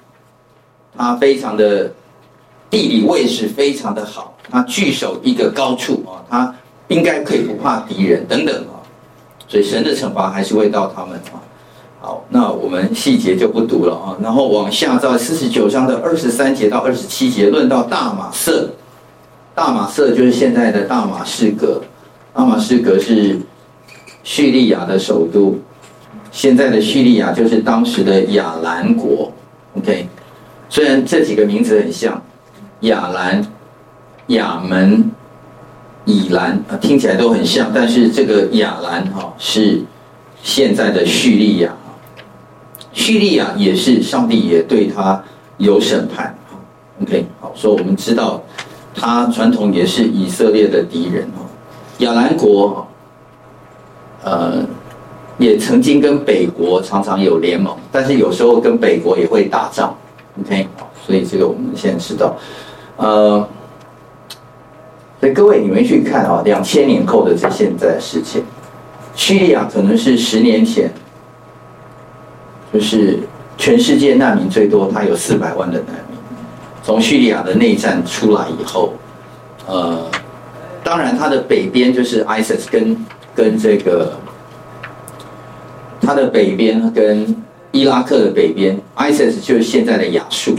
[0.95, 1.90] 他非常的
[2.69, 6.55] 地理位置非常的好，他据守一个高处啊，他
[6.88, 8.80] 应该可以不怕敌人等等啊。
[9.51, 11.17] 所以神的惩罚还是会到他们。
[11.35, 11.37] 啊。
[12.03, 18.71] 好，那我们细节就不读了啊，然后往下到四十九章的二十三节到二十七节，论到大马色，
[19.55, 21.83] 大马色就是现在的大马士革，
[22.33, 23.39] 大马士革是
[24.23, 25.59] 叙利亚的首都，
[26.33, 29.31] 现在的叙利亚就是当时的亚兰国
[29.77, 30.09] ，OK，
[30.71, 32.23] 虽然这几个名字很像，
[32.81, 33.47] 亚兰、
[34.29, 35.10] 亚门、
[36.11, 39.81] 以兰啊，听起来都很像，但是这个亚兰哈是
[40.42, 41.73] 现在的叙利亚。
[42.92, 45.23] 叙利亚也是上帝也对他
[45.59, 46.37] 有审判
[47.01, 48.42] ，OK，好，所以我们知道
[48.92, 51.46] 他传统也是以色列的敌人哦。
[51.99, 52.85] 亚兰国，
[54.25, 54.66] 呃，
[55.38, 59.96] 也曾经跟北国常常有联盟，但是有时候跟北国也会打仗
[60.40, 60.66] ，OK，
[61.07, 62.37] 所以这个我们现在知道，
[62.96, 63.49] 呃，
[65.21, 68.43] 所以各位你们去看啊，两千年后的这现在的事情，
[69.15, 70.91] 叙利亚可能是十年前。
[72.73, 73.19] 就是
[73.59, 76.17] 全世界难民最多，它有四百万的难民。
[76.85, 78.95] 从叙利亚的内战出来以后，
[79.67, 80.09] 呃，
[80.85, 84.13] 当然它的北边就是 ISIS 跟跟这个，
[86.01, 87.37] 它的北边跟
[87.73, 90.57] 伊拉克的北边，ISIS 就是现在的亚述，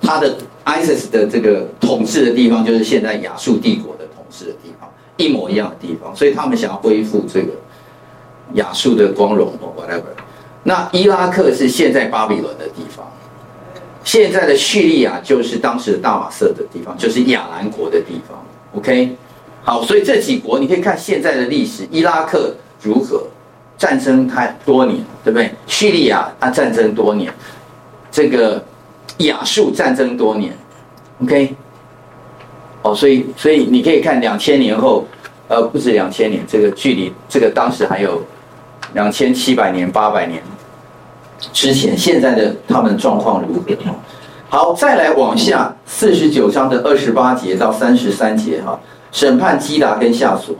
[0.00, 7.52] 它的 ISIS 的这个统治的地方就是现在亚述帝国的统治的地方，一模一样的地方，所以他们想要恢复这个
[8.54, 10.02] 亚述的光荣或 whatever。
[10.62, 13.10] 那伊拉克是现在巴比伦的地方，
[14.04, 18.38] 现在的叙利亚就是当时的大马色的地方，就是亚兰国的地方。
[18.74, 19.16] OK，
[19.62, 23.26] 好，所以这几国你可以看现在的历史，伊拉克如何
[23.78, 25.50] 战争太多年，对不对？
[25.66, 27.32] 叙利亚啊战争多年，
[28.10, 28.62] 这个
[29.26, 30.52] 亚述战争多年。
[31.22, 31.54] OK，
[32.82, 35.06] 哦，所以所以你可以看两千年后，
[35.48, 38.22] 呃，不止两千年，这个距离这个当时还有。
[38.92, 40.42] 两千七百年、八百年
[41.52, 43.76] 之前，现在的他们状况如何？
[44.48, 48.80] 好，再来往下，四十九章的二十八节到三十三节哈，
[49.12, 50.56] 审判基达跟夏索。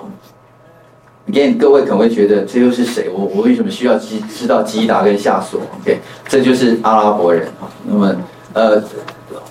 [1.26, 3.08] Again，各位可能会觉得这又是谁？
[3.12, 7.68] 我我为什么需要知知道基达跟夏索？OK，这就是阿拉伯人哈。
[7.84, 8.14] 那么
[8.52, 8.82] 呃，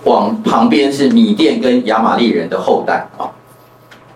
[0.03, 3.29] 往旁边是米甸跟亚玛力人的后代啊。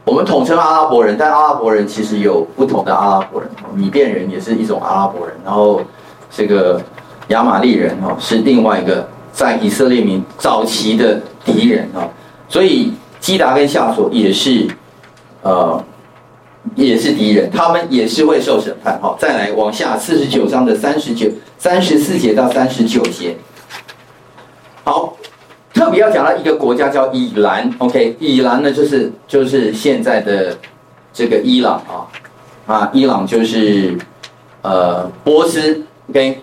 [0.05, 5.81] 我们统称阿拉伯人，但阿拉伯人其实有不同的阿拉伯人，米甸人也是一种阿拉伯人，然后
[6.29, 6.81] 这个
[7.29, 12.03] 亚玛力人哦是另外一个在以色列民早期的敌人啊，
[12.49, 14.67] 所以基达跟夏琐也是
[15.41, 15.81] 呃
[16.75, 18.99] 也是敌人，他们也是会受审判。
[19.01, 23.37] 好，再来往下四十九章的三十九、三十四节到三十九节，
[24.83, 25.15] 好。
[25.73, 30.55] 特别要讲到一个国家叫以兰，OK，以兰呢就是就是现在的
[31.11, 32.05] 这个伊朗啊，
[32.67, 33.97] 啊，伊朗就是
[34.61, 36.39] 呃波斯，OK，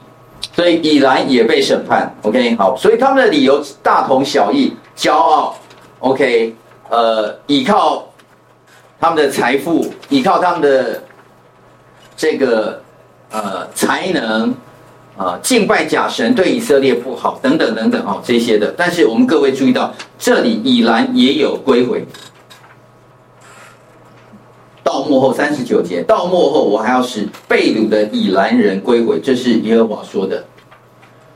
[0.52, 5.54] 所以以兰也被审判，OK，好，所以他们的理由大同小异，骄傲
[6.00, 6.52] ，OK，
[6.88, 8.04] 呃，依靠
[8.98, 11.00] 他们的财富，依靠他们的
[12.16, 12.82] 这个
[13.30, 14.52] 呃才能。
[15.16, 18.72] 啊，敬拜假神对以色列不好，等等等等哦，这些的。
[18.76, 22.04] 但是我们各位注意到，这里以兰也有归回。
[24.82, 30.42] 到末后三十九节，到末后我还要使被掳的以兰人归回，这是耶和华说的。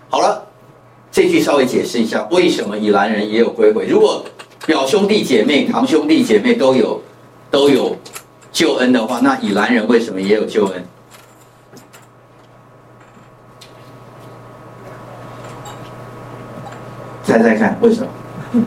[0.09, 0.45] 好了，
[1.13, 3.87] 这句稍微解释一下，为什么以兰人也有归回？
[3.87, 4.25] 如果
[4.67, 7.01] 表兄弟姐妹、堂兄弟姐妹都有
[7.51, 7.95] 都有
[8.51, 10.85] 救恩的话，那以兰人为什么也有救恩？
[17.25, 18.09] 猜猜看，为什么？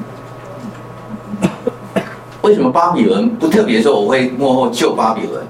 [2.42, 5.46] 为什么巴比伦不特别说我会幕后救巴比伦？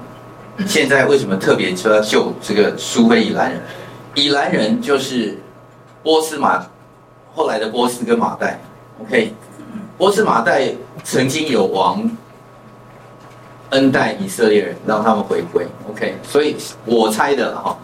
[0.66, 3.60] 现在为什么特别说要救这个苏非以兰人？
[4.14, 5.38] 以兰人就是
[6.02, 6.66] 波斯马
[7.34, 8.60] 后来的波斯跟马代
[9.00, 9.32] ，OK？
[9.96, 10.72] 波斯马代
[11.04, 12.10] 曾经有王
[13.70, 16.16] 恩待以色列人，让他们回归，OK？
[16.22, 17.76] 所以我猜的哈。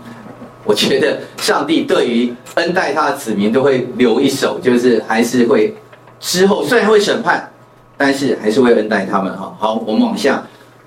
[0.64, 5.74] 我觉得上帝对于恩待他的子民都会留一手，就是还是会
[6.18, 7.52] 之后虽然会审判，
[7.98, 9.54] 但是还是会恩待他们哈。
[9.58, 10.42] 好，我们往下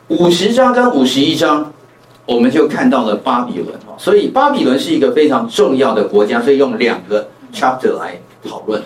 [0.08, 1.72] 五十章跟五十一章，
[2.26, 3.94] 我们就看到了巴比伦哈。
[4.00, 8.82] 所以巴比伦是一个非常重要的国家，所以用两个 chapter 来讨论。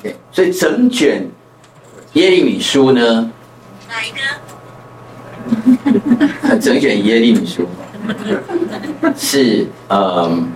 [0.00, 1.28] OK，所以整卷
[2.14, 3.30] 耶利米书呢，
[3.86, 4.10] 哪一
[6.48, 6.56] 个？
[6.58, 7.66] 整卷耶利米书。
[9.16, 10.48] 是，嗯，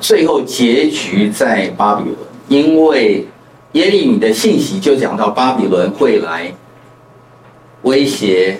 [0.00, 2.16] 最后结局在巴比伦，
[2.48, 3.26] 因为
[3.72, 6.52] 耶利米的信息就讲到巴比伦会来
[7.82, 8.58] 威胁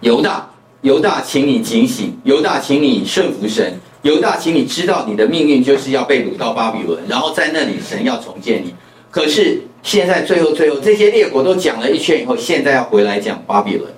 [0.00, 0.48] 犹大，
[0.82, 8.74] 犹大，请你警醒，犹大，请你顺服神，犹大，请你知道你的命运就是要被掳到巴比伦，然后在那里神要重建你。
[9.10, 13.90] 可是现在最后最后这些列国都讲了一圈以后，现在要回来讲巴比伦，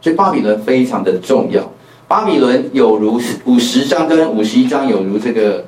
[0.00, 1.72] 所以巴比伦非常的重要。
[2.08, 5.64] 巴比伦有如五十章跟五十一章有如这个，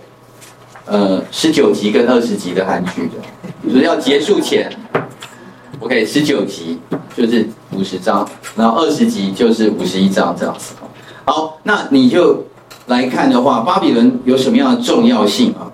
[0.87, 4.70] 呃，十九集跟二十集的韩剧的，就是要结束前
[5.81, 6.79] ，OK，十九集
[7.16, 10.74] 就是五十章，然后二十集就是五十一章这样子。
[11.24, 12.44] 好，那你就
[12.87, 15.66] 来看的话，巴比伦有什么样的重要性啊？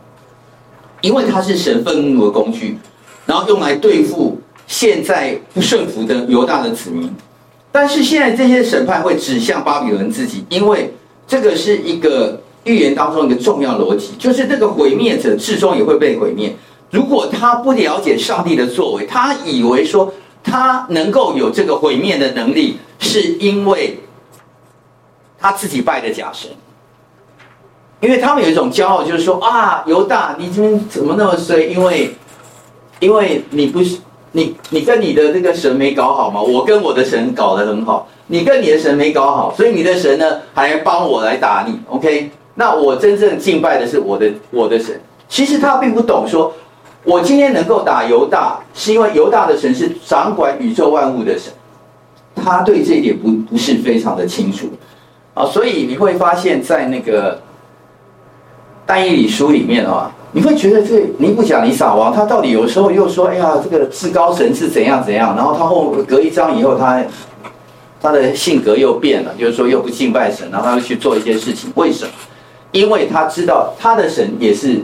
[1.03, 2.79] 因为它是神愤怒的工具，
[3.27, 7.15] 然后用来对付现在不顺服的犹大的子民。
[7.75, 10.95] 但是现在这些审判会指向巴比伦自己，因为
[11.27, 16.55] 这个是一个预言当中一个重要逻辑，就是这个毁灭者最终也会被毁灭。
[16.93, 23.99] 如果他不了解上帝的作为，他以为说他能够有这个毁灭的能力，是因为
[25.37, 26.49] 他自己拜的假神。
[28.01, 31.67] 因为他们有一种骄傲，就是说啊，犹大，你今天怎么那么衰？
[31.67, 32.15] 因为
[33.01, 33.99] 因为你不是。
[34.37, 36.43] 你你跟你的那个神没搞好吗？
[36.43, 42.31] 我跟我的神搞得很好，你跟你的神没搞好，所以你的神呢还帮我来打你，OK？
[42.57, 45.01] 那我真正敬拜的是我的我的神。
[45.29, 46.53] 其实他并不懂说，
[47.05, 51.53] 我今天能够打犹大，是因为犹大的神是掌管宇宙万物的神，
[52.35, 54.67] 他对这一点不不是非常的清楚
[55.33, 57.41] 啊，所以你会发现在那个
[58.87, 60.11] 但以理书里面啊。
[60.37, 67.05] 你会觉得这尼布甲尼撒王他到底有时候又说，哎呀，这个至高神是怎样怎样，然后他后隔一章以后他
[68.03, 72.11] 他的性格又变了，就是说又不敬拜神，然后他又去做一些事情，为什么？
[72.73, 74.81] 因为他知道他的神也是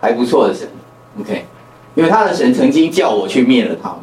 [0.00, 0.68] 还不错的神
[1.20, 1.44] ，OK，
[1.94, 3.98] 因为他的神曾经叫我去灭了他们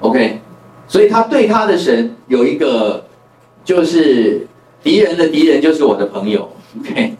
[0.00, 0.38] ，OK，
[0.86, 3.02] 所以他对他的神有一个
[3.64, 4.46] 就是
[4.82, 6.46] 敌人的敌人就是我的朋友
[6.80, 7.14] ，OK。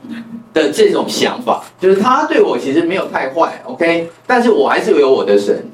[0.59, 5.65] 的这种想法，就是他对我其实没有太坏，OK，但是我还是有我的神，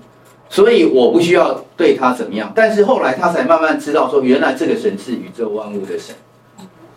[0.49, 2.53] 所以我不需要对他怎么样。
[2.55, 6.15] 但是后来他才慢慢知道说，原来这个神是宇宙万物的神。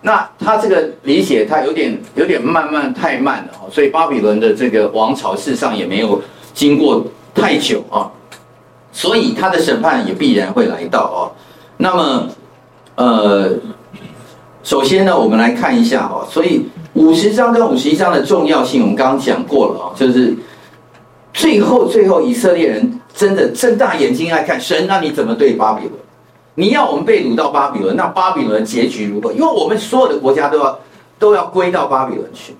[0.01, 6.21] 那他这个理解，他有点有点慢慢太慢了，所以巴比伦的这个王朝事实上也没有
[6.53, 8.11] 经过太久啊，
[8.91, 11.19] 所以他的审判也必然会来到哦。
[11.77, 12.29] 那么，
[12.95, 13.51] 呃，
[14.63, 16.25] 首先呢，我们来看一下哦。
[16.29, 16.67] 所以
[16.97, 20.35] 五十章跟五十一章的重要性，我们刚刚讲过了哦，就是
[21.31, 25.93] 最后最后以色列人真的睁大眼睛来看神，那你怎么对巴比伦？
[26.55, 29.31] 你要我们被掳到巴比伦，那巴比伦结局如何？
[29.31, 30.79] 因为我们所有的国家都要
[31.19, 32.55] 都要归到巴比伦去，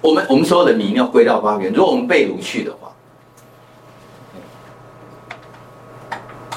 [0.00, 1.74] 我们我们所有的民要归到巴比伦。
[1.74, 2.88] 如果我们被掳去的话。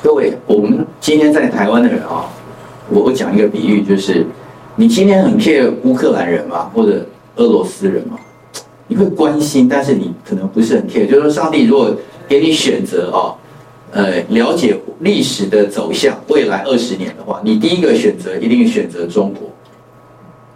[0.01, 2.25] 各位，我们今天在台湾的人啊，
[2.89, 4.25] 我我讲一个比喻，就是
[4.75, 6.71] 你今天很 care 乌克兰人吗？
[6.73, 7.05] 或者
[7.35, 8.17] 俄罗斯人吗？
[8.87, 11.05] 你会关心，但是你可能不是很 care。
[11.07, 11.95] 就是说，上帝如果
[12.27, 13.35] 给你选择啊，
[13.91, 19.47] 呃，了解历史的走向，未来二十年的话，你第一个选择一定选择中国，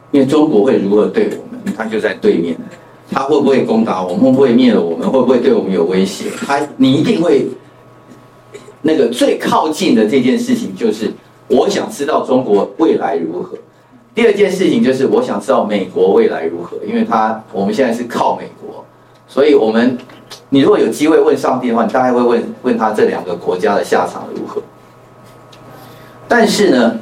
[0.09, 1.74] 因为中国会如何对我们？
[1.76, 2.57] 他就在对面，
[3.11, 4.20] 他会不会攻打我们？
[4.20, 5.07] 会不会灭了我们？
[5.07, 6.26] 会不会对我们有威胁？
[6.43, 7.47] 他你一定会。
[8.82, 11.11] 那个最靠近的这件事情就是，
[11.47, 13.57] 我想知道中国未来如何。
[14.18, 18.84] 第二件事情就是，我想知道美国未来如何，因为他我们现在是靠美国，
[19.28, 19.95] 所以我们，
[20.49, 24.59] 你如果有机会问上帝的话，你大概会问问他这两个国家的下场如何。
[26.28, 26.99] 但是呢，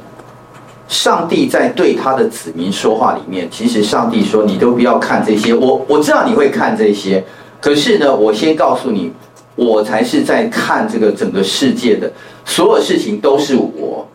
[0.88, 7.24] 上帝在对他的子民说话里面，其实上帝说，你都不要看这些，我我知道你会看这些，
[7.62, 9.10] 可是呢，我先告诉你。
[9.54, 12.12] 我才是在看这个整个世界的
[12.44, 14.06] 所有事情都是我，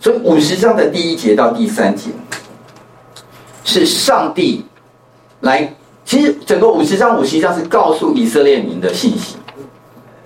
[0.00, 2.08] 所以五十章的第一节到第三节
[3.68, 4.64] 是上帝
[5.40, 5.70] 来，
[6.02, 9.36] 其实整个五十章五十一章是告诉以色列民的信息。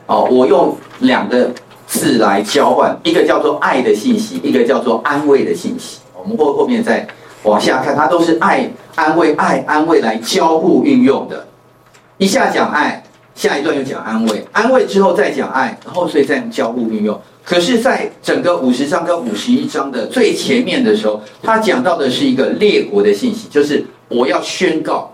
[0.06, 1.50] 哦，我用两个
[1.88, 5.98] 字来交换，一个叫做爱的信息，一个叫做安慰的信息。
[6.14, 7.04] 我们后后面再
[7.42, 11.44] 往下看，它都是爱、安慰、爱、安慰来交互运用的。
[12.18, 13.02] 一下讲爱。
[13.34, 17.18] 下一段又讲安慰，安慰之后再讲爱，然后所以再交互运用。
[17.44, 25.12] 可是，在整个五十章跟五十一章的最前面的时候，他讲到的是一个列国的信息，就是我要宣告。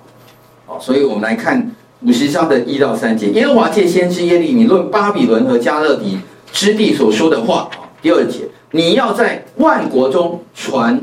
[0.67, 3.31] 好，所以我们来看五十章的一到三节。
[3.31, 6.19] 耶和华借先知耶利米论巴比伦和加勒底
[6.53, 7.71] 之地所说的话。
[8.03, 8.41] 第二节，
[8.73, 11.01] 你要在万国中传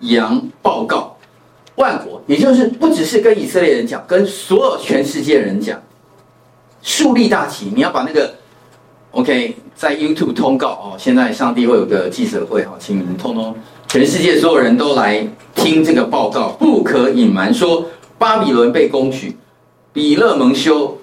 [0.00, 1.16] 扬报告，
[1.76, 5.80] 万国，也就是不只是跟以色列人讲，跟所有全世界人讲。
[6.82, 8.34] 树立大旗，你要把那个
[9.14, 10.94] ，OK，在 YouTube 通告哦。
[10.98, 13.54] 现在上帝会有个记者会哦，请你们通通
[13.88, 17.52] 全世界所有人都来听这个报告，不可隐瞒。
[17.54, 17.86] 说
[18.18, 19.36] 巴比伦被攻取，
[19.92, 20.98] 比勒蒙羞，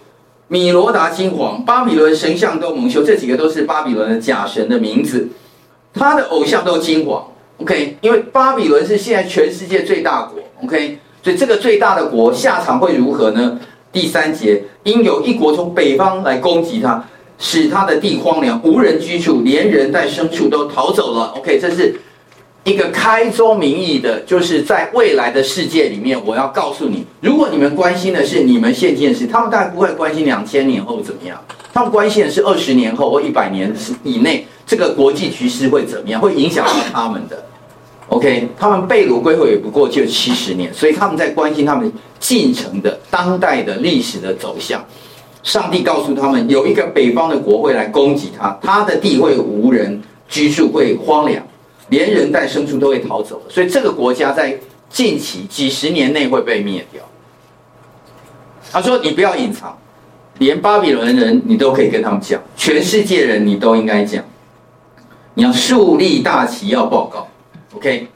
[0.48, 5.30] 米罗达金黄，巴比伦神像都蒙羞，这几个都是巴比伦的假神的名字，
[5.94, 7.26] 他的偶像都金黄。
[7.58, 13.60] OK，因为巴比伦是现在全世界最大国，OK，所以这个最大的国下场会如何呢？
[13.92, 17.06] 第三节，因有一国从北方来攻击他，
[17.42, 21.34] 使他的地荒凉，无人居住，连人带牲畜都逃走了。
[21.36, 22.00] OK，这是
[22.64, 37.44] 一个开宗明义的，就是在未来的世界里面，我要告诉你，如果你们关心的是你们现今的事，他们当然不会关心两千年后怎么样，他们关心的是二十年后或一百年以内这个国际局势会怎么样，会影响到他们的。
[38.10, 44.86] OK，他们被掳归回也不过就七十年，所以他们在关心他们进程的当代的历史的走向。
[45.44, 51.44] 上帝告诉他们，有一个北方的国会来攻击他，他的地会无人居住，会荒凉，
[51.90, 53.42] 连人带牲畜都会逃走。
[53.50, 54.58] 所以这个国家在
[54.90, 57.02] 近期几十年内会被灭掉。
[58.72, 59.78] 他说：“你不要隐藏，
[60.38, 64.24] 连巴比伦人你都可以跟他们讲，全世界人你都应该讲，
[65.34, 67.28] 你要树立大旗，要报告。”
[67.76, 68.08] OK，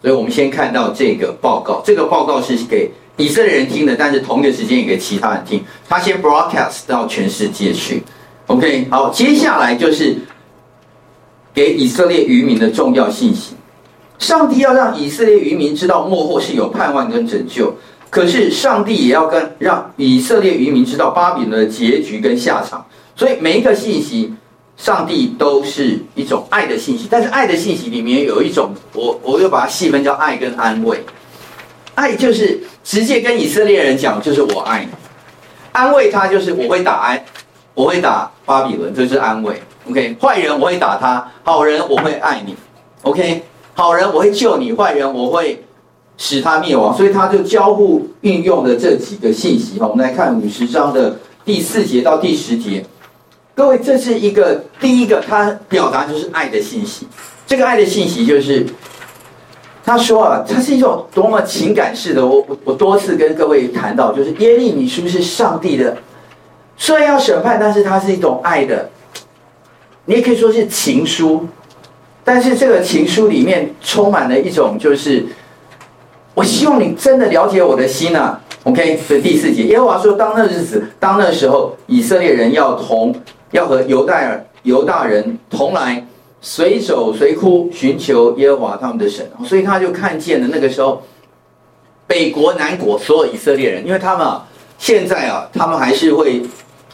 [0.00, 1.82] 所以我们先看到这个报告。
[1.84, 2.90] 这个报告是给
[3.20, 5.62] 以色列人听的，但是同一个时间也给其他人听。
[5.88, 8.02] 他先 broadcast 到全世界去。
[8.46, 10.16] OK，好，接下来就是
[11.52, 13.54] 给以色列渔民的重要信息。
[14.18, 17.72] 上帝要让以色列渔民知道末后是有盼望跟拯救，
[18.08, 22.84] 可是上帝也要跟让以色列渔民知道巴比伦的结局跟下场。
[23.14, 24.32] 所以每一个信息。
[24.76, 30.98] 上帝都是一种爱的信息，但是爱的信息里面有一种，我我又把它细分叫爱跟安慰。
[32.00, 34.88] 爱就是直接跟以色列人讲，就是我爱你；
[35.72, 37.22] 安慰他就是我会打安，
[37.74, 39.60] 我会打巴比伦，这是安慰。
[39.86, 42.56] OK，坏人我会打他，好人我会爱你。
[43.02, 43.42] OK，
[43.74, 45.62] 好人我会救你，坏人我会
[46.16, 46.96] 使他灭亡。
[46.96, 49.78] 所以他就交互运用的这几个信息。
[49.78, 52.82] 好，我们来看五十章的第四节到第十节。
[53.54, 57.06] 各位，这是一个第一个，他表达就是爱的信息。
[57.46, 58.64] 这个爱的信息就是，
[59.84, 62.24] 他说啊，它是一种多么情感式的。
[62.24, 65.96] 我我我多次跟各位谈到，就是耶利米书是上帝的，
[66.76, 68.88] 虽然要审判，但是它是一种爱的
[70.04, 71.46] 你也可以说是情书，
[72.24, 75.24] 但是这个情书里面充满了一种就是，
[76.34, 78.40] 我希望你真的了解我的心啊。
[78.64, 83.14] OK，所以第四节，耶和华说：当那日子，当那时候，以色列人要同
[83.52, 86.04] 要和犹大尔犹大人同来，
[86.40, 89.28] 随走随哭，寻求耶和华他们的神。
[89.44, 91.02] 所以他就看见了那个时候，
[92.06, 94.46] 北国南国所有以色列人，因为他们啊，
[94.78, 96.42] 现在啊，他们还是会。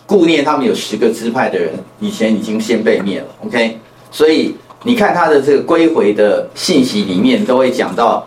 [0.08, 3.26] 顾念他们有十个支派的人，以前已经先被灭了。
[3.44, 3.76] OK，
[4.12, 8.24] 所以你看他的这个归回的信息里面都会讲到，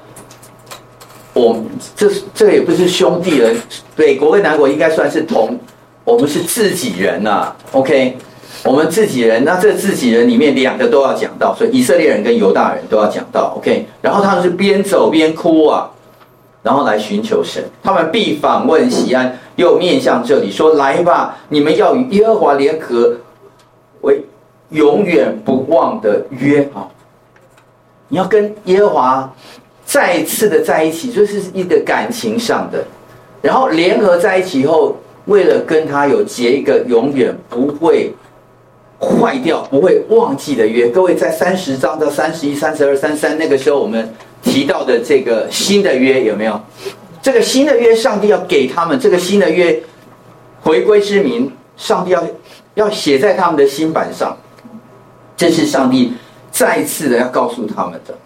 [1.32, 1.55] 我
[1.95, 3.49] 这这也不是兄弟了，
[3.95, 5.57] 北国跟南国应该算是同，
[6.03, 7.55] 我们是自己人呐、啊。
[7.72, 8.17] OK，
[8.64, 13.53] 我们自己人，那这自己人里面两个都要讲到，所以以色列人跟犹大人都要讲到。
[13.57, 15.89] OK，然后他们是边走边哭啊。
[16.62, 23.16] 然后来寻求神，他们必访问西安，又面向这里说：“来吧，你们要与耶和华联合，
[24.01, 24.22] 为
[24.72, 26.86] 永远不忘的约啊！
[28.10, 29.34] 你要跟耶和华
[29.86, 32.84] 再次的在一起，就是一个感情上的，
[33.41, 34.97] 然后联合在一起以后，
[35.28, 38.14] 为了跟他有结一个永远不会
[39.00, 40.88] 坏掉、不会忘记的约。
[40.89, 44.08] 各位在三十章到三十一、三十二、三三那个时候，我们。”
[44.41, 46.58] 提到的这个新的约有没有？
[47.22, 49.78] 这个新的约，上帝要给他们这个新的约，
[50.62, 52.24] 回归之名，上帝要
[52.76, 54.36] 要写在他们的新版上，
[55.36, 56.14] 这是上帝
[56.52, 58.18] 再次的要告诉他们的。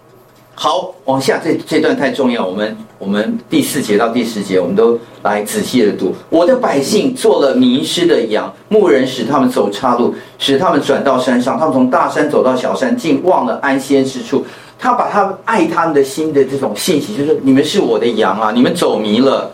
[0.56, 6.14] 好，往下这这段太重要，我们我们第四节到第十节，我们都来仔细的读。
[6.30, 14.46] 我的百姓做了迷失的羊，牧人使他们走岔路，使他们转到山上，他们从大山走到小山，竟忘了安歇之处。
[14.78, 19.50] 他把他们爱他们的心的这种信息，就是你们是我的羊啊，你们走迷了。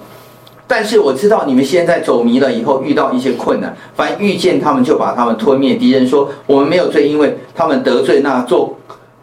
[0.67, 5.75] 但是我知道你们现在走迷了以后遇到一些困难，凡遇见他们就把他们吞灭。
[5.75, 8.77] 敌人说我们没有罪，因为他们得罪那做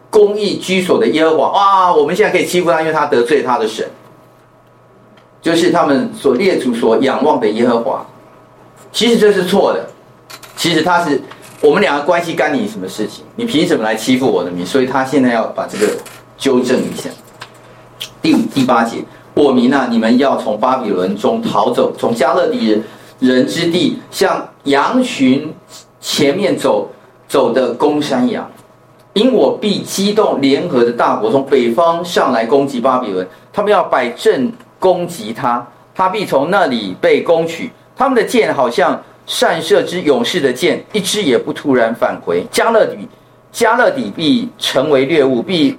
[0.09, 1.51] 公义居所的耶和华。
[1.51, 3.85] 哇，我们现在可以欺负他，因为他得罪他的神，
[5.41, 8.05] 就是他们所列祖所仰望的耶和华。
[8.91, 9.87] 其实这是错的，
[10.55, 11.21] 其实他是。
[11.59, 13.25] 我们两个关系干你什么事情？
[13.35, 14.63] 你凭什么来欺负我的民？
[14.63, 15.91] 所以他现在要把这个
[16.37, 17.09] 纠正一下。
[18.21, 18.97] 第五、第八节，
[19.33, 22.79] 我民啊，你们要从巴比伦中逃走，从加勒底
[23.19, 25.51] 人之地，向羊群
[25.99, 26.91] 前面走
[27.27, 28.47] 走的公山羊。
[29.17, 35.65] 因我必激动联合的大国从北方上来攻击巴比伦，他们要摆阵攻击他，
[35.95, 37.71] 他必从那里被攻取。
[37.95, 39.01] 他们的箭好像。
[39.29, 42.45] 善射之勇士的箭，一支也不突然返回。
[42.49, 43.05] 加勒底，
[43.51, 45.77] 加勒底必成为掠物，必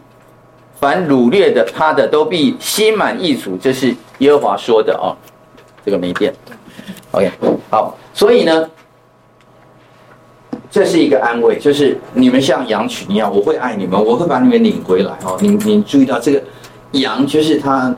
[0.78, 3.56] 凡掳掠的他的都必心满意足。
[3.56, 5.16] 这是耶和华说的哦，
[5.82, 6.30] 这个没变。
[7.12, 7.30] OK，
[7.70, 8.68] 好，所以呢，
[10.70, 15.38] 这是一个安慰，就是你们像羊群一样，我会爱你们，我会把你们领回来哦。
[15.40, 16.42] 你你注意到这个
[16.92, 17.94] 羊，就是他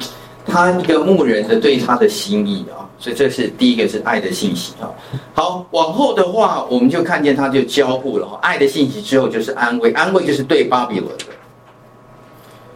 [0.46, 2.86] 他一个牧人的对他的心意啊。
[3.02, 4.84] 所以这是第一个是爱的信息啊。
[5.32, 8.38] 好，往后的话，我们就看见他就交互了。
[8.42, 11.24] 爱的信息之后就是安慰，安慰就是对巴比伦的。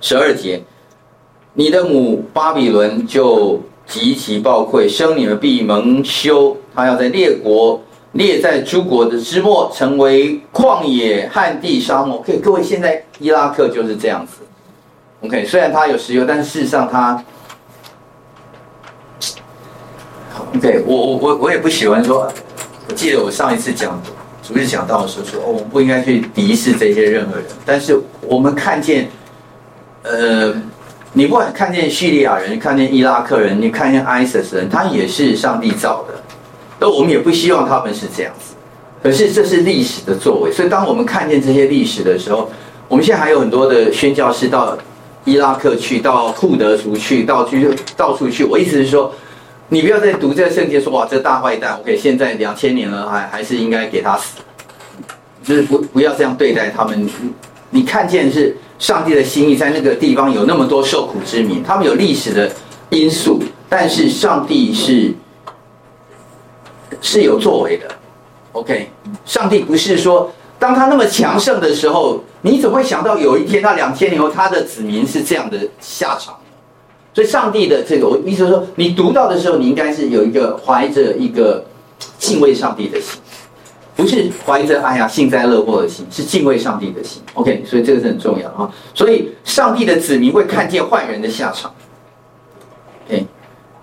[0.01, 0.63] 十二节，
[1.53, 6.57] 你的母巴比伦就极其暴溃，生你们必蒙羞。
[6.75, 7.79] 他要在列国
[8.15, 12.21] 列在诸国的之末，成为旷野、旱地、沙漠。
[12.21, 14.39] 可以，各位，现在伊拉克就是这样子。
[15.21, 17.23] OK，虽然它有石油，但事实上他。
[20.61, 22.31] 对我我我我也不喜欢说，
[22.89, 24.01] 我记得我上一次讲
[24.43, 27.45] 主日讲到的时候说，哦，我们不应该去敌视这些任何人。
[27.67, 29.09] 但是我们看见，
[30.03, 30.55] 呃，
[31.13, 36.15] 你不管看见叙利亚人，看见伊拉克人，你看见 ISIS 人，他也是上帝造的。
[36.85, 38.55] 而我们也不希望他们是这样子。
[39.03, 42.51] 可是这是历史的作为，所以当我们看见这些历史的时候，
[42.89, 44.77] 我们现在还有很多的宣教士到
[45.25, 48.45] 伊拉克去，到库德族去，到去到处去。
[48.45, 49.11] 我意思是说。
[49.71, 54.37] 你不要再读这圣经说哇，这大坏蛋，OK，现在两千年了，还还是应该给他死，
[55.43, 57.09] 就是不不要这样对待他们。
[57.71, 62.53] 你看见是上帝的心意，在那个地方有那么多受苦之民，他们有历史的
[62.91, 65.11] 因素，但是上帝是
[67.01, 67.87] 是有作为的
[68.53, 68.89] ，OK，
[69.25, 76.37] 上帝不是说当他那么强盛的时候，你怎么会想到有一天他两千年后他的子民是这样的下场？
[77.13, 81.65] 所以，上帝的这个，我意思说，你读到的时候，你应该是有一个怀着一个
[82.19, 83.21] 敬畏上帝的心，
[83.95, 87.23] 不是怀着哎呀幸灾乐祸的心，是敬畏上帝的心。
[87.35, 88.69] OK，所以这个是很重要啊。
[88.93, 91.73] 所以，上帝的子民会看见坏人的下场。
[93.07, 93.25] OK，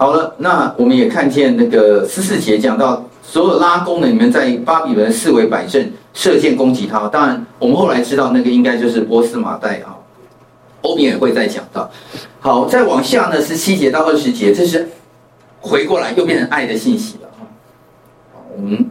[0.01, 7.07] 好了，那我们也看见那个十四节讲到，所有拉弓的你们在巴比伦四围摆阵，射箭攻击他。
[7.09, 9.93] 当然，我们后来知道那个应该就是波斯马代啊，
[10.81, 11.87] 后面也会再讲到。
[12.39, 14.89] 好，再往下呢，十七节到二十节，这是
[15.59, 17.29] 回过来又变成爱的信息了。
[18.55, 18.89] 我们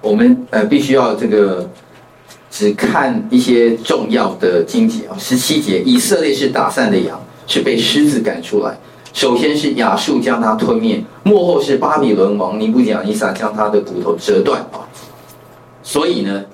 [0.00, 1.68] 我们呃必须要这个
[2.52, 5.18] 只看一些重要的经节啊。
[5.18, 8.78] 十七节，以色列是打散的羊，是被狮子赶出来。
[9.16, 14.84] 首先是亚述将他吞灭，幕后是巴比伦王尼布甲尼撒将他的骨头折断啊。
[15.82, 16.44] 所以呢，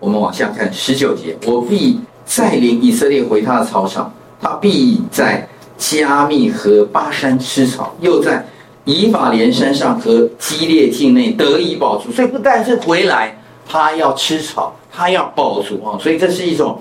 [0.00, 8.42] 我们往下看十九节，我必再领以色列回他的草场，他必在加密和巴山吃草，又在
[8.86, 12.10] 以法莲山上和基列境内得以饱足。
[12.10, 13.38] 所以不但是回来，
[13.68, 16.00] 他要吃草，他要饱足啊。
[16.00, 16.80] 所以这是一种，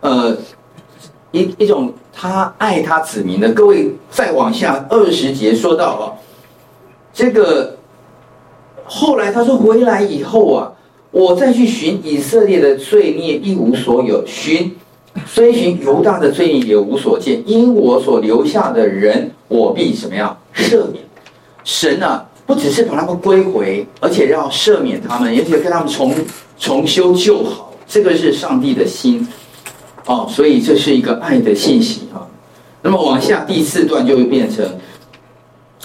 [0.00, 0.36] 呃，
[1.34, 1.92] 一一种。
[2.16, 6.14] 他爱他子民的，各位再往下二十节说到哦，
[7.12, 7.76] 这个
[8.84, 10.70] 后来他说回来以后啊，
[11.10, 14.76] 我再去寻以色列的罪孽一无所有，寻
[15.26, 21.02] 虽寻犹大的罪孽也无所见，因我所留下的人，我必怎么样赦免？
[21.64, 26.14] 神啊，不只是把他们归回，而且要赦免他们，而且跟他们重
[26.56, 29.26] 重修旧好，这个是上帝的心。
[30.06, 32.26] 哦，所以这是一个爱的信息哈。
[32.82, 34.66] 那么往下第四段就会变成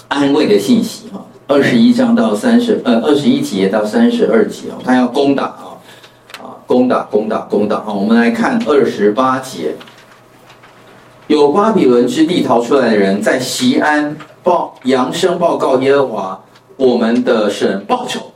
[0.09, 1.25] 安慰的信息哈。
[1.47, 5.79] 二十一章到三十呃二十一节到三十二节哦，他要攻打啊
[6.37, 7.85] 啊攻打攻打攻打啊。
[7.93, 9.75] 我们来看二十八节，
[11.27, 16.43] 有巴比伦之地逃出来的人在西安报扬声报告耶和华
[16.75, 18.31] 我们的神报仇，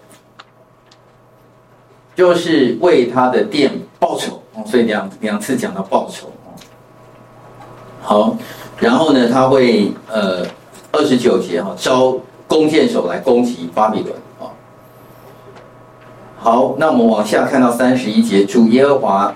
[2.15, 4.42] 就是为他的殿报仇。
[4.55, 6.53] 哦所以两两次讲到报仇哦，
[8.01, 8.37] 好，
[8.79, 10.45] 然后呢，他会呃
[10.91, 12.15] 二十九节哈招
[12.47, 14.51] 弓箭手来攻击巴比伦啊。
[16.37, 19.33] 好，那我们往下看到三十一节，主耶和华，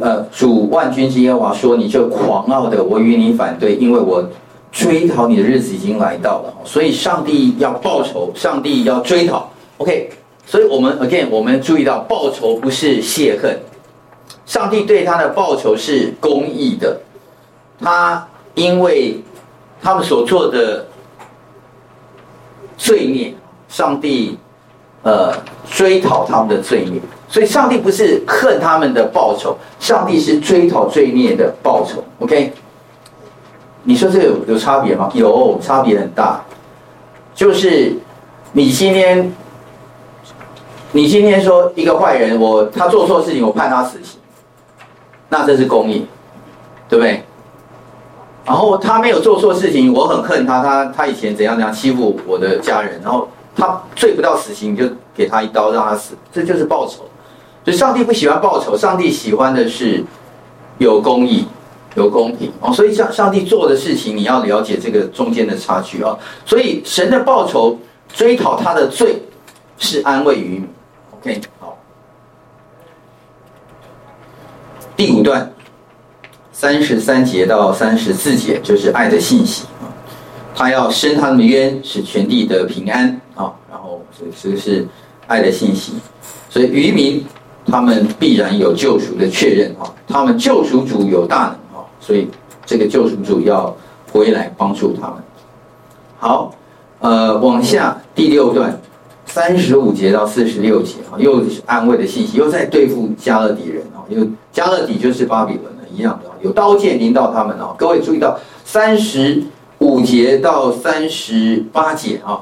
[0.00, 4.26] 呃，主万军之耶和华说：“你这狂傲的，我与你反对，因为我
[4.72, 9.48] 追讨你的日子已经来到了。”所以上帝要报仇，上帝要追讨。
[9.76, 10.10] OK，
[10.46, 13.56] 所以我们 again 我们注意到报仇不是泄恨。
[14.48, 16.98] 上帝对他的报酬是公义的，
[17.78, 19.22] 他因为
[19.82, 20.86] 他们所做的
[22.78, 23.34] 罪孽，
[23.68, 24.38] 上帝
[25.02, 25.34] 呃
[25.70, 32.02] 追讨他们的罪孽，所以上帝不是恨他们的报酬，上帝是追讨罪孽的报酬。
[32.20, 32.50] OK，
[33.82, 35.10] 你说这有有差别吗？
[35.12, 36.42] 有差别很大，
[37.34, 37.92] 就是
[38.52, 39.30] 你今天
[40.92, 44.17] 你今天说一个坏人，我他做错事情，我判他死刑。
[45.28, 46.06] 那这是公义，
[46.88, 47.22] 对不对？
[48.44, 57.04] 然后他没有做错事情，我很恨他，他他以前怎样怎样欺负我的家人，然后他罪不到死刑，你就给他一刀让他死，这就是报仇。
[57.64, 60.02] 所以上帝不喜欢报仇，上帝喜欢的是
[60.78, 61.46] 有公义、
[61.94, 62.72] 有公平哦。
[62.72, 66.16] 所以上上帝做的事情，你要了解这个中间的差距啊。
[66.46, 67.78] 所以神的报仇
[68.10, 69.20] 追讨他的罪，
[69.76, 70.62] 是安慰于
[71.22, 71.32] 你。
[71.32, 71.40] OK。
[74.98, 75.48] 第五段，
[76.50, 79.86] 三十三节到三十四节就是爱的信息啊，
[80.56, 83.54] 他要伸他们的冤，使全地得平安啊。
[83.70, 84.84] 然后这这个是
[85.28, 85.92] 爱的信息，
[86.50, 87.24] 所以渔民
[87.64, 92.26] 他们必然有救赎的确认啊，他们救赎主有大能啊，所以
[92.66, 93.72] 这个救赎主要
[94.10, 95.16] 回来帮助他们。
[96.18, 96.52] 好，
[96.98, 98.76] 呃，往下第六段，
[99.26, 104.26] 三十五节到四十六节啊，又是安慰的信息，又在对付迦勒底人啊，又。
[104.52, 107.74] 加勒底就是巴比伦的一样的，有刀剑临到他们啊！
[107.78, 109.42] 各位注意到三十
[109.78, 112.40] 五节到三十八节啊，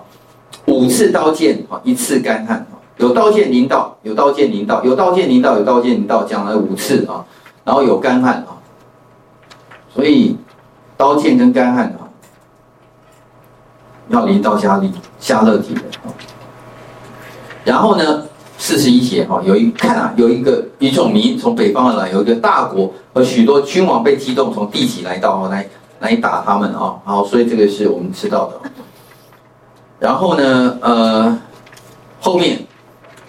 [0.67, 7.25] 五次刀剑啊，一次干旱啊，有刀剑临到，有刀剑临到，有刀剑临到，有刀剑临到，讲了五次啊，
[7.65, 8.57] 然后有干旱啊，
[9.95, 10.37] 所以
[10.97, 12.09] 刀剑跟干旱啊，
[14.09, 16.15] 要临到加利加勒底的啊，
[17.65, 18.26] 然后呢？
[18.67, 25.65] 四十一节哈，有一看啊，有一个一种民从北方而来，有一个大国和许多君王被激动，从地起来到来
[26.01, 28.71] 来打他们啊，好，所以这个是我们知道的。
[30.01, 31.39] 然后呢，呃，
[32.21, 32.59] 后面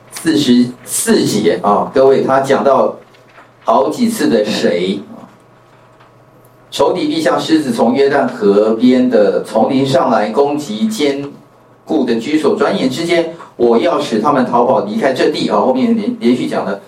[0.10, 2.96] 四十四节啊，各位他讲到
[3.64, 5.00] 好几次的谁，
[6.72, 11.24] 仇敌必像狮子从约旦河边的丛林上来攻击坚
[11.88, 13.34] 故的居所，转眼之间。
[13.56, 15.58] 我要使他们逃跑离开这地啊！
[15.60, 16.80] 后面连连续讲了，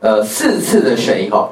[0.00, 1.50] 呃，四次的谁哈？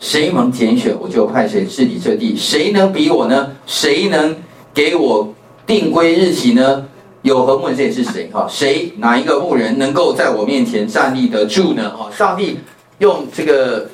[0.00, 2.34] 谁蒙拣选，我就派谁治理这地。
[2.34, 3.50] 谁能比我呢？
[3.66, 4.34] 谁能
[4.74, 5.32] 给我
[5.64, 6.84] 定规日期呢？
[7.22, 8.28] 有何牧人，这也是谁？
[8.32, 11.94] 哈，谁哪一个牧人能够在我面前站立得住呢？
[11.96, 12.58] 哈，上帝
[12.98, 13.86] 用这个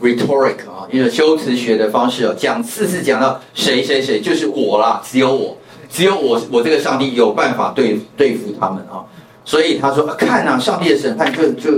[0.00, 5.56] rhetoric 啊，一个修辞学的方式啊，讲四次讲到谁谁谁，就是我啦，只有我，
[5.96, 9.00] 只有我，我这个上帝有办法对对付他们啊。
[9.46, 11.70] 所以他说，看呐，上帝的审判就就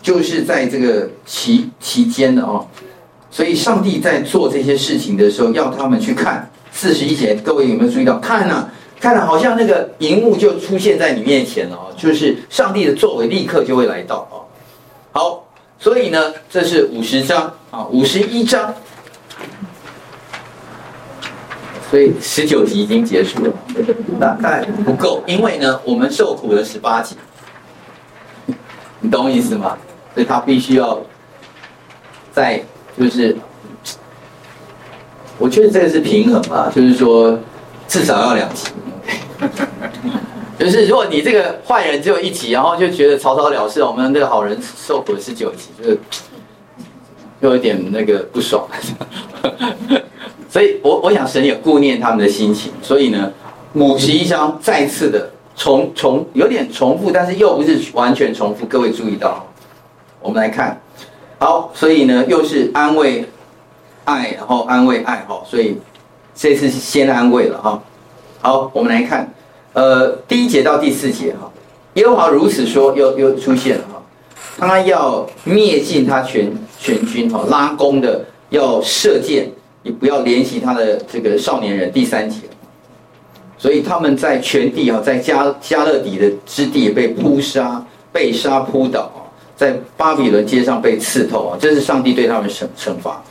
[0.00, 2.66] 就是在这个期期间的哦。
[3.30, 8.18] 所以上帝在做这些事情的时候，要他们去看四十一节，各位有没有注意到？
[8.18, 8.66] 看呐，
[8.98, 14.40] 看呐，好像那个荧幕就出现在你面前了啊，就是上帝的作为立刻就会来到啊。
[15.12, 15.44] 好，
[15.78, 18.74] 所以呢，这是五十章啊，五十一章，
[21.90, 23.52] 所以十九集已经结束了，
[24.20, 27.16] 大概不够，因为呢，我们受苦了十八集，
[29.00, 29.76] 你懂我意思吗？
[30.14, 31.00] 所以他必须要
[32.32, 32.62] 在。
[32.98, 33.36] 就是，
[35.36, 37.38] 我觉得这个是平衡吧，就是说
[37.86, 38.70] 至少要两集。
[40.58, 45.94] 就是如果你这个坏人只有一集，然后就觉得草草了事，我们这个好人受苦十九集，就
[47.42, 48.66] 就有点那个不爽。
[50.56, 53.30] 所以我我想神也顾念他们的心情，所以呢，
[53.74, 58.64] 五十一章再次的重重有点重复，但是又不是完全重复。
[58.64, 59.46] 各位注意到，
[60.18, 60.80] 我们来看。
[61.38, 63.28] 好，所以呢，又是安慰、
[64.06, 65.76] 爱，然后安慰、爱，哈，所以
[66.34, 67.82] 这次先安慰了，哈。
[68.40, 69.30] 好，我们来看，
[69.74, 71.52] 呃，第一节到第四节，哈，
[71.96, 74.02] 耶和华如此说，又又出现了，哈，
[74.56, 76.50] 他要灭尽他全
[76.80, 79.50] 全军，哈，拉弓的要射箭，
[79.86, 81.92] 也不要怜惜他的这个少年人。
[81.92, 82.38] 第三节，
[83.56, 89.12] 所以他们在全地，啊，在加加勒底的之地被扑杀，被杀扑倒。
[89.54, 91.56] 在巴比伦街上被刺透啊！
[91.58, 93.22] 这是上帝对他们惩惩罚。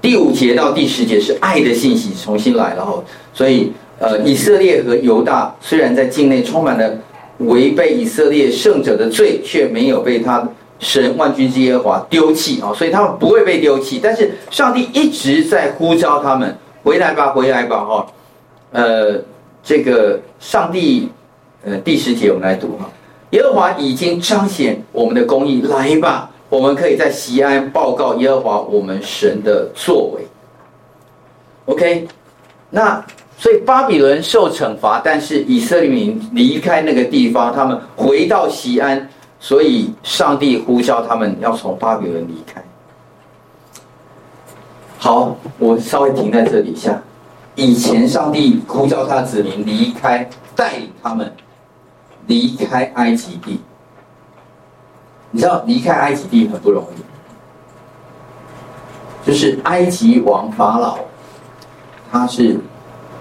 [0.00, 3.02] 第五节到第十节是爱的信息重新来了哈，
[3.34, 6.96] 所以呃，以色列和犹大虽然在境内充满了
[7.38, 10.48] 违背以色列圣者的罪，却没有被他
[10.82, 14.00] 神万军之耶和华丢弃啊，所以他们不会被丢弃。
[14.02, 18.06] 但是上帝一直在呼召他们回来吧，回来吧哈。
[18.72, 19.18] 呃，
[19.62, 21.08] 这个上帝
[21.64, 22.90] 呃第十节我们来读哈。
[23.30, 30.26] 耶和华已经彰显我们的公义，来吧，我们可以在西安报告耶和华我们神的作为。
[31.66, 32.08] OK，
[32.70, 33.02] 那
[33.38, 39.08] 所以巴比伦受惩罚，但是以色列民离开那个地方，他们回到西安，
[39.42, 42.62] 所以上帝呼召他们要从巴比伦离开。
[44.98, 47.02] 好，我稍微停在这里一下。
[47.56, 51.30] 以前上帝呼召他子民离开，带领他们。
[52.28, 53.60] 离开埃及地，
[55.32, 57.02] 你知道离开埃及地很不容易，
[59.26, 61.00] 就是埃及王法老，
[62.12, 62.60] 他是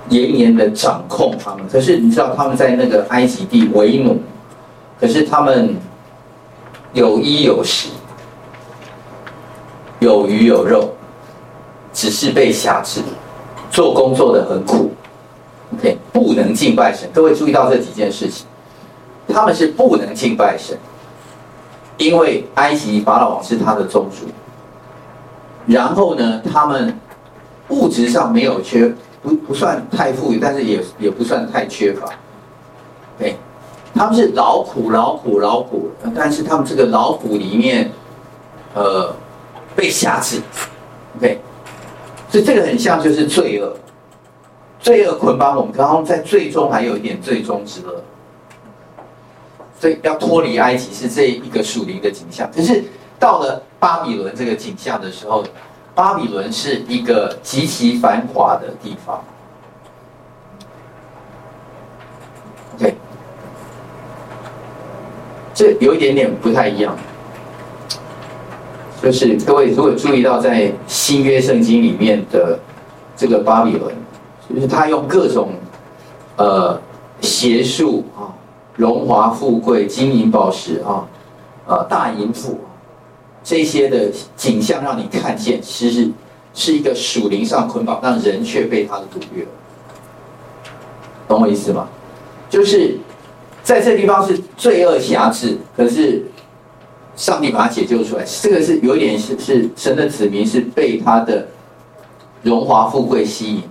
[0.10, 1.68] 严严的掌控他们。
[1.68, 4.22] 可是你知道他们在那个埃及地为奴，
[5.00, 5.76] 可是他们
[6.94, 7.90] 有衣有食，
[10.00, 10.94] 有鱼有肉，
[11.94, 13.02] 只是被辖制，
[13.70, 14.92] 做工作的很苦。
[15.74, 17.10] OK，不能敬拜神。
[17.14, 18.46] 各位注意到这几件事情。
[19.34, 20.78] 他们是不能敬拜神，
[21.98, 24.28] 因为埃及法老王是他的宗主。
[25.66, 27.00] 然后呢，他们
[27.70, 32.10] 物质上没有缺，不不算太富裕，但是也也不算太缺乏。
[33.18, 33.38] 对，
[33.94, 37.92] 他们是劳苦劳苦劳苦，但是他们这个劳苦里面，
[38.74, 39.14] 呃，
[39.76, 40.42] 被辖制。
[41.18, 41.40] OK，
[42.30, 43.76] 所以这个很像就是罪恶，
[44.80, 48.02] 罪恶捆绑我们，然后在最终还有一点最终之恶。
[49.80, 52.84] 所以要脱离埃及是这一个属灵的景象，可是
[53.20, 55.44] 到了巴比伦这个景象的时候，
[55.96, 59.24] 巴比伦是一个极其繁华的地方。
[62.76, 62.96] OK，
[65.62, 66.98] 这有一点点不太一样，
[69.00, 72.58] 就是各位如果注意到在新约圣经里面的
[73.16, 73.94] 这个巴比伦，
[74.50, 75.50] 就是他用各种
[76.38, 76.82] 呃
[77.22, 78.34] 邪术啊。
[78.76, 81.06] 荣华富贵、金银宝石啊，
[81.68, 82.60] 呃，大淫妇，
[83.44, 86.10] 这些的景象让你看见，其实
[86.56, 89.46] 是一个属灵上捆绑，但人却被他的掳掠。
[91.28, 91.88] 懂我意思吗？
[92.50, 92.98] 就是
[93.72, 96.22] 在这地方是罪恶辖制，可是
[97.16, 98.26] 上帝把他解救出来。
[98.42, 101.48] 这个是有一点是是神的子民是被他的
[102.44, 103.64] 荣华富贵吸引。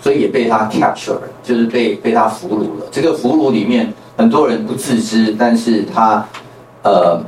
[0.00, 2.86] 所以也被他 capture，就是被被他俘虏了。
[2.90, 6.26] 这个俘虏里面很多人不自知，但是他，
[6.84, 7.20] 呃，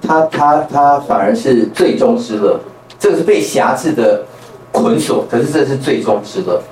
[0.00, 2.58] 他他他反而是最终之乐。
[2.98, 4.24] 这个是被辖制的
[4.72, 6.62] 捆锁，可是这是最终之乐。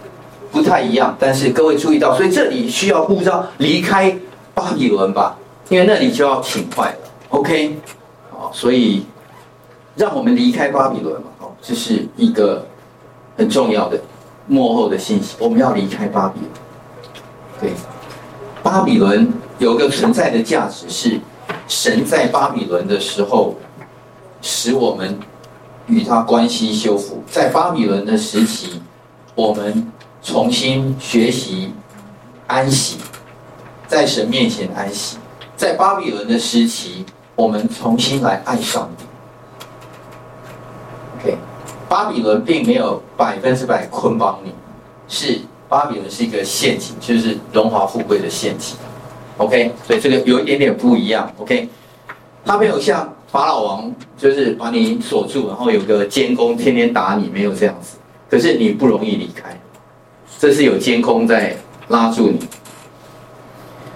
[0.56, 4.10] 不太一样，但是各位注意到，所以这里需要护照离开
[4.54, 5.36] 巴比伦吧，
[5.68, 6.98] 因为那里就要倾坏了。
[7.28, 7.76] OK，
[8.30, 9.04] 好，所以
[9.94, 12.66] 让我们离开巴比伦嘛，哦，这是一个
[13.36, 14.00] 很重要的
[14.46, 16.50] 幕后的信息，我们要离开巴比伦。
[17.60, 17.72] 对，
[18.62, 21.20] 巴比伦有个存在的价值是，
[21.68, 23.54] 神在巴比伦的时候，
[24.40, 25.18] 使我们
[25.86, 28.80] 与他关系修复，在巴比伦的时期，
[29.34, 29.92] 我们
[30.26, 31.72] 重新学习
[32.48, 32.98] 安息，
[33.86, 35.18] 在神面前安息。
[35.56, 37.04] 在巴比伦的时期，
[37.36, 39.04] 我们重新来爱上帝。
[41.20, 41.38] OK，
[41.88, 44.52] 巴比伦并没有百分之百捆绑你，
[45.06, 48.76] 是巴比伦是一个陷阱，就是荣华富贵的陷阱。
[49.36, 51.32] OK，所以这个有一点点不一样。
[51.38, 51.68] OK，
[52.44, 57.96] 他没有像法老王，就是把你锁住，然后有个监工天天打你，没有这样子。
[58.28, 59.56] 可是你不容易离开，
[60.38, 61.56] 这是有监控在
[61.88, 62.38] 拉住你。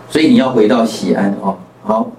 [0.09, 2.11] 所以你要回到西安哦，好，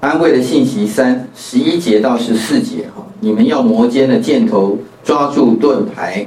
[0.00, 6.24] 安慰的信息三十一节到十四节哈，你们要摩肩的箭头抓住盾牌，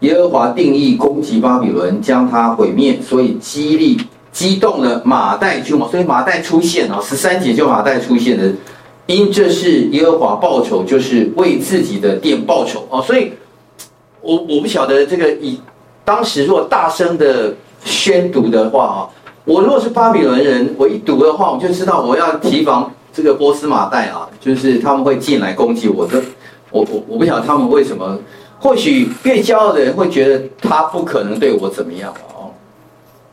[0.00, 4.00] 耶和华定义攻击巴比伦，将他毁灭，所以激励
[4.30, 8.52] 激动了马代君王，所以马代出现啊，十三节就马代出现的，
[9.06, 12.86] 因这是耶和华报仇，就是为自己的殿报仇。
[12.88, 13.32] 哦，所以
[14.20, 15.60] 我我不晓得这个以
[16.06, 17.52] 当时若大声的
[17.84, 18.98] 宣读的话啊。
[19.44, 26.20] 我如果是巴比伦人，我一读的话，我就知道我要提防这个波斯马代啊，就是他们会进来攻击我的。
[26.70, 28.18] 我我我不晓得他们为什么，
[28.58, 32.50] 或许越骄傲的人会觉得他不可能对我怎么样哦。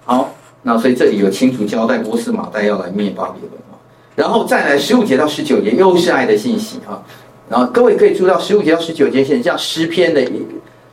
[0.05, 0.29] 好，
[0.61, 3.73] 那所以这里有清楚交代波斯马代要来灭巴比伦啊。
[4.15, 7.01] 然后再来十五节到十九节又是爱的信息啊。
[7.49, 10.23] 然后各位可以注意到十五节到十九节，像诗篇的。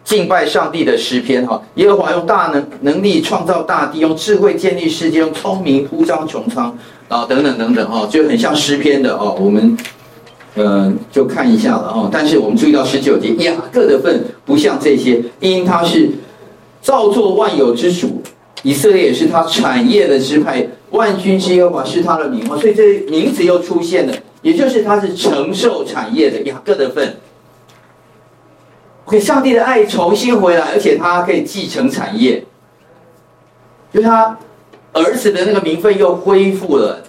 [0.03, 6.77] 敬拜上帝的诗篇哈，耶和华用大能能力创造大地，用智慧建立世界，用聪明铺张穹苍
[7.09, 9.37] 啊，等等等等哈，就很像诗篇的哦。
[9.39, 9.77] 我们
[10.57, 12.09] 嗯就看一下了哈。
[12.11, 16.11] 但是我们注意到十九节，雅各的份不像这些，因他是
[16.81, 18.21] 造作万有之主，
[18.63, 27.15] 以色列也是他产业的支派，万军之耶和华是他的名，所以这名字又出现了，也就是他是承受产业的雅各的份。
[29.11, 32.45] 给上帝的爱重新回来，而且他可以继承产业，
[33.93, 34.39] 就他
[34.93, 37.03] 儿子的那个名分又恢复了，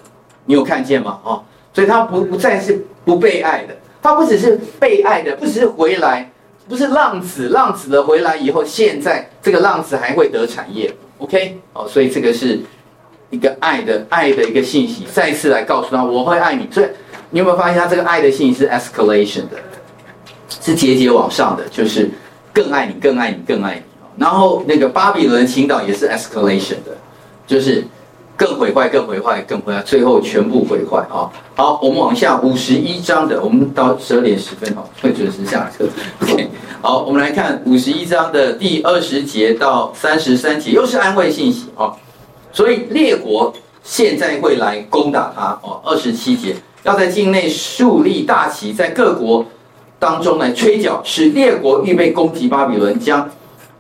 [0.45, 1.19] 你有看见吗？
[1.23, 1.43] 哦，
[1.73, 6.31] 所以他不不再是不被爱的，他不只是被爱的，不只是回来，
[6.67, 11.59] 不是浪子，浪子的回来以后，现在这个浪子还会得产业，OK？
[11.73, 12.59] 哦，所以这个是
[13.29, 16.67] 一个爱的爱的一个信息，再一次来告诉他我会爱你。
[16.71, 16.87] 所以
[17.29, 19.57] 你有没有发现他这个爱的信息是 escalation 的？
[20.59, 22.09] 是节节往上的，就是
[22.51, 23.81] 更爱你，更爱你，更爱你。
[24.17, 26.97] 然后那个巴比伦倾倒也是 escalation 的，
[27.47, 27.83] 就是
[28.35, 31.31] 更毁坏，更毁坏，更毁坏，最后全部毁坏啊！
[31.55, 35.85] 好，我们往下五十一章的，我们到十二点十分哦会准时下课。
[36.21, 36.49] OK，
[36.81, 41.95] 好，我们来看五十一章的第二十节到三十三节，又是安慰信息哦！
[42.51, 45.79] 所以列国现在会来攻打他哦。
[45.85, 49.45] 二十七节要在境内树立大旗，在各国。
[50.01, 53.29] 当中来吹角，使列国预备攻击巴比伦，将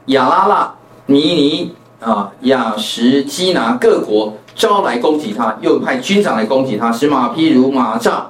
[0.05, 0.71] 亚拉腊、
[1.07, 8.29] 尼尼啊、亚什基拿各国招来攻击他，又派军长来攻击他，使马匹如马扎，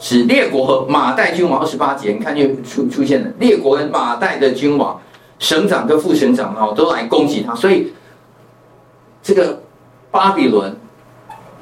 [0.00, 5.00] 使列国和马代君王二十八节，你看就出出现了列国跟马代的君王、
[5.38, 7.92] 省长跟副省长哦，都来攻击他，所以
[9.22, 9.62] 这个
[10.10, 10.76] 巴比伦、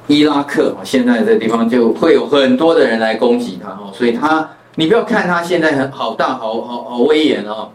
[0.07, 4.49] 伊拉克，现在这地方就会有很多的人来攻击他哦，所以他。
[4.79, 7.69] 你不要看他现在很好大好好好威严哦，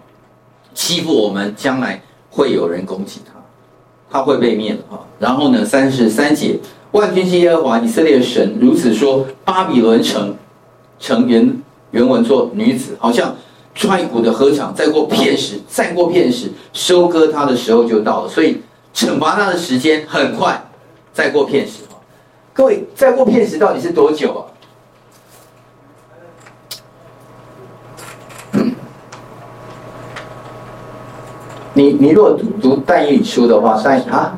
[0.74, 3.34] 欺负我们，将来会有人攻击他，
[4.10, 5.04] 他会被灭的啊。
[5.20, 6.58] 然后呢，三十三节，
[6.92, 10.34] 万军之耶和华以色列神如此说：巴比伦城，
[10.98, 13.36] 城原原文作女子，好像
[13.76, 18.30] 踹鼓的禾场，再过片时，再过片时，收割他的时候就到了。
[18.30, 18.62] 所以
[18.96, 20.58] 惩罚他的时间很快，
[21.12, 21.80] 再过片时。
[22.54, 24.48] 各位，再过片时到底是多久啊？
[31.76, 34.38] 你你如果读但以理书的话，三啊，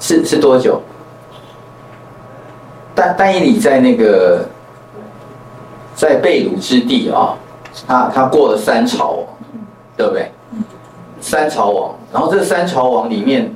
[0.00, 0.80] 是是多久？
[2.94, 4.48] 但但以理在那个
[5.94, 7.36] 在被掳之地啊，
[7.86, 9.26] 他他过了三朝王，
[9.98, 10.32] 对不对？
[11.20, 13.54] 三朝王，然后这三朝王里面，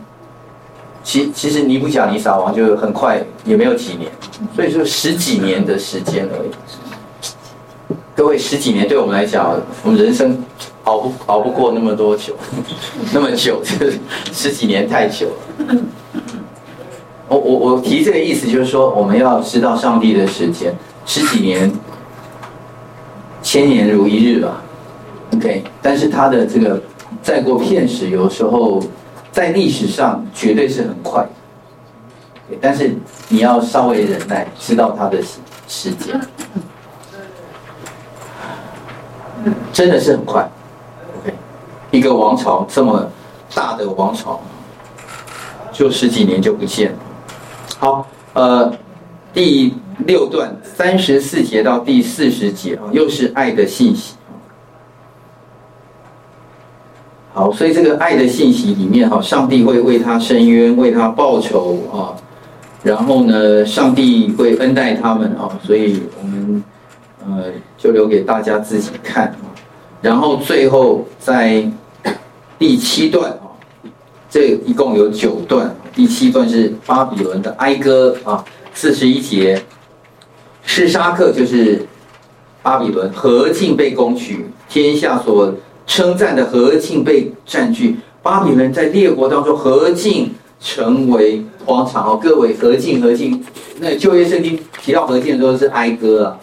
[1.02, 4.12] 其其实尼布甲尼撒王就很快也没有几年，
[4.54, 6.50] 所以说十几年的时间而已。
[8.14, 10.44] 各位十几年对我们来讲，我们人生。
[10.90, 12.34] 熬不熬不过那么多久，
[13.14, 13.92] 那么久，这
[14.32, 15.76] 十几年太久了。
[17.28, 20.74] 我我我提这个意思就是说，我们要知道上帝的时间，
[21.06, 21.70] 十几年，
[23.40, 24.60] 千年如一日吧。
[25.36, 26.82] OK，但是他的这个
[27.22, 28.82] 再过片时，有时候
[29.30, 31.24] 在历史上绝对是很快。
[32.60, 32.96] 但是
[33.28, 35.22] 你要稍微忍耐，知道他的
[35.68, 36.20] 时间，
[39.72, 40.50] 真的是很快。
[41.90, 43.08] 一个王朝这么
[43.54, 44.40] 大的王朝，
[45.72, 46.98] 就十几年就不见了。
[47.78, 48.72] 好，呃，
[49.32, 49.74] 第
[50.06, 54.14] 六段三十四节到第四十节啊，又是爱的信息。
[57.32, 62.14] 好，所以这个爱的信息里面哈，上帝会为他伸冤，为他报仇啊。
[62.82, 66.64] 然后呢，上帝会恩待他们啊，所以我们
[67.26, 67.44] 呃
[67.76, 69.49] 就留给大家自己看啊。
[70.00, 71.64] 然后最后在
[72.58, 73.52] 第七段啊，
[74.28, 79.62] 这一共有九段，第七段是巴比伦的哀歌啊，四十一节，
[80.62, 81.86] 示沙克就是
[82.62, 85.54] 巴比伦，何竟被攻取，天下所
[85.86, 91.44] 称赞的何竟被占据，巴比伦在列国当中何竟成为。
[91.66, 93.44] 荒场哦，各位何竟何竟，
[93.80, 96.40] 那旧约圣经提到何竟的时候是哀歌啊。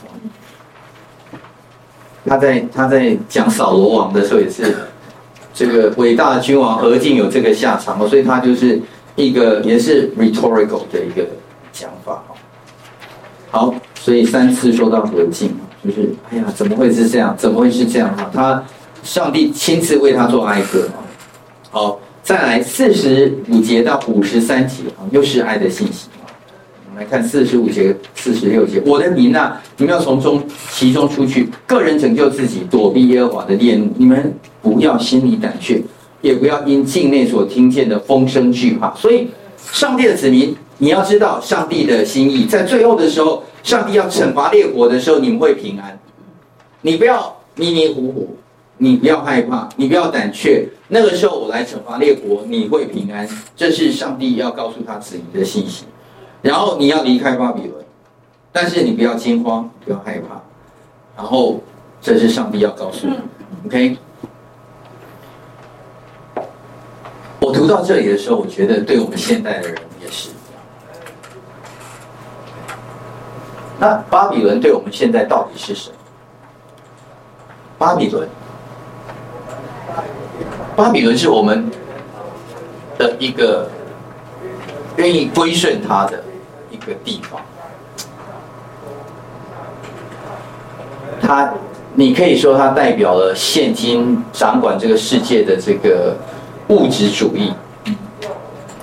[2.28, 4.76] 他在他在讲扫罗王的时候也是，
[5.54, 8.80] 这个伟大的君王何竟有这个下场哦，所以他就是
[9.16, 11.26] 一个也是 rhetorical 的一个
[11.72, 12.36] 讲法哦。
[13.50, 17.36] 好，所以三次说到何竟，就是哎呀，怎么会是这样？
[17.38, 18.30] 怎么会是这样啊？
[18.34, 18.64] 他
[19.04, 21.00] 上帝亲自为他做哀歌啊。
[21.72, 22.00] 好。
[22.24, 26.10] 再来四十五节到五十三节啊，又是爱的信息。
[26.98, 28.82] 来看四十五节、四十六节。
[28.84, 33.88] 我的民呐，你们要从中其中出去，个人拯救自己，躲避耶和华的烈怒。
[33.98, 34.34] 你们
[34.64, 35.80] 不要心里胆怯，
[36.22, 38.92] 也不要因境内所听见的风声惧怕。
[38.96, 39.28] 所以，
[39.72, 46.00] 上帝的子民，你要知道上帝的心意，在最后的时候，上帝要惩罚列国的时候，你们会平安。
[46.82, 48.36] 你不要迷迷糊糊。
[48.80, 50.64] 你不要害怕，你不要胆怯。
[50.90, 53.28] 那个时候我来惩罚列国，你会平安。
[53.56, 55.86] 这是上帝要告诉他子民的信息。
[56.42, 57.84] 然后你要离开巴比伦，
[58.52, 60.42] 但是你不要惊慌，不要害怕。
[61.16, 61.60] 然后
[62.02, 63.20] 这是上帝要告诉你
[63.66, 63.98] ，OK？
[67.40, 70.30] 我读到这里的时候，我觉得对我们现代的人也是。
[73.80, 75.96] 那巴比伦对我们现在到底是什么？
[77.78, 78.28] 巴比伦。
[80.76, 81.72] 巴比伦是我们
[82.98, 83.68] 的一个
[84.98, 86.24] 愿意归顺他的
[86.78, 87.42] 一个地方。
[91.20, 91.52] 他，
[91.96, 96.16] 你可以说它代表了现今掌管这个世界的这个
[96.68, 97.52] 物质主义。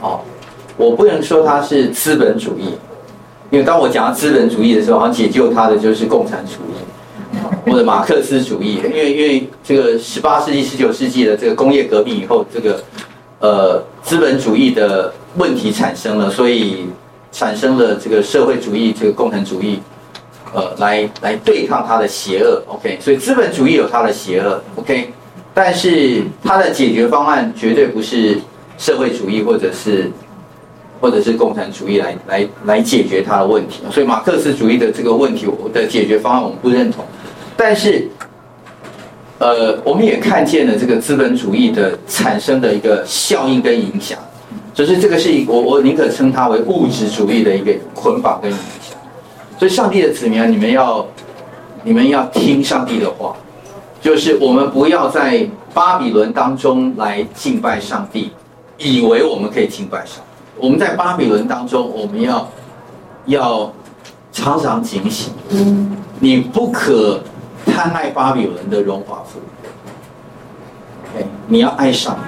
[0.01, 0.25] 好，
[0.77, 2.75] 我不能说它是资本主义，
[3.51, 6.75] 因为当我讲到资本主义的时候，好像解救它的就是共产主义。
[7.67, 12.83] 或者马克思主义，因为因为这个十八世纪、十九世纪的这个工业革命以后，这个
[13.41, 16.87] 呃资本主义的问题产生了，所以
[17.35, 19.81] 产生了这个社会主义、这个共产主义，
[20.55, 22.63] 呃，来来对抗它的邪恶。
[22.69, 24.63] OK，所以资本主义有它的邪恶。
[24.77, 25.13] OK，
[25.53, 28.39] 但是它的解决方案绝对不是
[28.79, 30.09] 社会主义或者是
[31.01, 33.83] 或者是共产主义来来来解决它的问题。
[33.91, 37.05] 所以马克思主义的这个问题，我的解决方案我们不认同。
[37.57, 38.09] 但是，
[39.39, 44.19] 呃，我们也看见了这个资本主义的产生的一个效应跟影响，
[44.75, 48.99] 就是这个是一我我宁可称它为物质主义的一个捆绑跟影响。
[49.59, 51.07] 所以，上帝的子民啊，你们要
[51.85, 53.35] 你们要听上帝的话，
[54.03, 58.33] 就是我们不要在巴比伦当中来敬拜上帝，
[58.77, 60.23] 以为我们可以敬拜上帝。
[60.59, 62.49] 我们在巴比伦当中，我们要
[63.27, 63.73] 要
[64.33, 65.33] 常常警醒，
[66.19, 67.21] 你不可。
[67.67, 69.41] 贪爱巴比伦的荣华富
[71.15, 72.19] 贵你要爱上，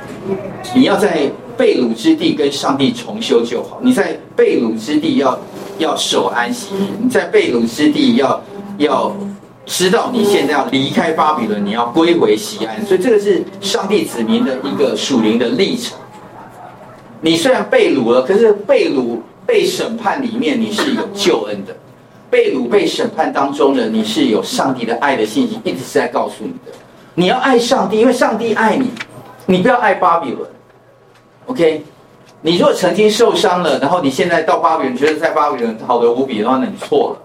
[0.75, 3.79] 你要在被掳之地跟上帝重修旧好。
[3.83, 5.39] 你在被掳之地要
[5.79, 8.43] 要守安息日，你在被掳之地要
[8.79, 9.17] 要
[9.65, 12.85] 知道你现在要离开巴比伦，你要归回西安。
[12.85, 15.97] 所以这个是上帝子民的一个属灵的历程。
[17.21, 21.75] 你虽然被掳了，可是被掳被审判里面你是有救恩的。
[22.29, 26.77] 被掳被审判当中呢，你是有上帝的爱的信息，一直是在告诉你的。
[27.15, 28.91] 你要爱上帝，因为上帝爱你。
[29.47, 30.49] 你不要爱巴比伦
[31.47, 31.85] ，OK？
[32.43, 37.23] 你如果曾经受伤了，然后你现在到巴比伦，觉得在巴比伦好的无比的话，那你错了。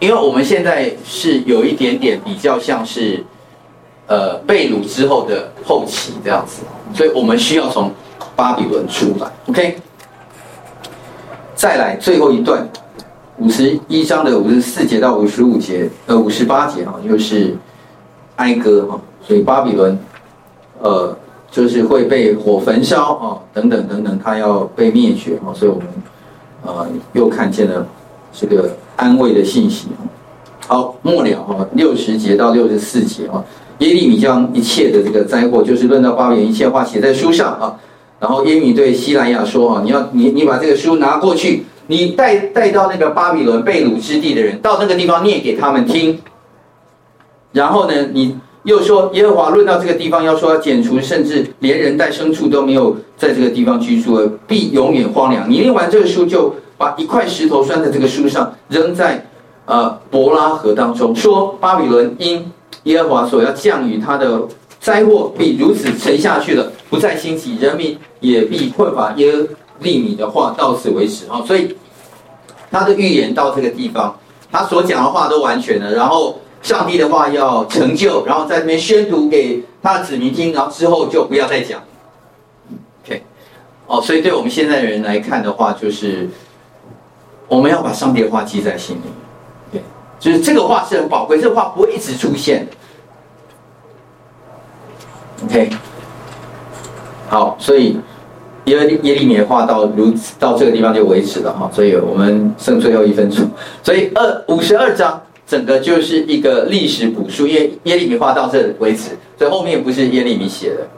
[0.00, 3.22] 因为我们现在是有一点点比较像是，
[4.08, 7.92] 呃被掳之后的后期这样子，所以我们需要从
[8.34, 9.30] 巴比伦出来。
[9.46, 9.76] OK，
[11.54, 12.68] 再来最后一段，
[13.38, 17.54] 五十一章的五十四节到五十五节，呃五十八节啊，又是
[18.36, 19.96] 哀歌哈，所以巴比伦，
[20.80, 21.16] 呃。
[21.52, 25.86] 就是会被火焚烧啊，等等等等，他要被灭绝啊，所以我们
[26.64, 27.86] 呃又看见了
[28.32, 29.88] 这个安慰的信息。
[30.66, 33.44] 好，末了哈，六十节到六十四节啊，
[33.80, 37.78] 耶利米将一切的这个灾祸，就是论到巴比伦一切话写在书上啊。
[38.18, 46.18] 然后耶利米对西莱亚说啊，你要你你把这个书拿过去，你带带到那个巴比伦被掳之地的人，到那个地方念给他们听。
[47.52, 48.38] 然后呢，你。
[48.64, 55.50] 又说耶和华论到这个地方，要说要剪除，甚至连人带牲畜都没有在这个地方居住了，必永远荒凉。
[55.50, 59.26] 你念完这个书，就把一块石头拴在这个书上，扔在
[59.64, 62.52] 呃伯拉河当中，说巴比伦因
[62.84, 64.42] 耶和华所要降雨他的
[64.78, 69.12] 灾祸，必如此沉下去了，不再兴起，人民也必困乏。
[69.16, 69.32] 耶
[69.80, 71.74] 利米的话到此为止啊，所以
[72.70, 74.16] 他的预言到这个地方，
[74.52, 76.38] 他所讲的话都完全了，然后。
[76.62, 81.82] 上帝的话要成就，然后在那边宣读给他的子民听，然后之后就不要再讲。
[83.04, 83.20] OK，
[83.88, 86.28] 哦，所以对我们现在的人来看的话，就是
[87.48, 89.00] 我们要把上帝的话记在心里。
[89.72, 89.82] 对，
[90.20, 92.68] 就是这个话是很宝贵，这个话不会一直出现。
[95.44, 95.68] OK，
[97.28, 97.98] 好，所以
[98.66, 103.50] 耶耶利米的话到如此到这个地方就为止了哈，所以我们剩最后一分钟，
[103.82, 105.20] 所以二五十二章。
[105.52, 110.88] 整个就是一个历史补述，因为耶利米话到这为止，所以后面不是耶利米写的，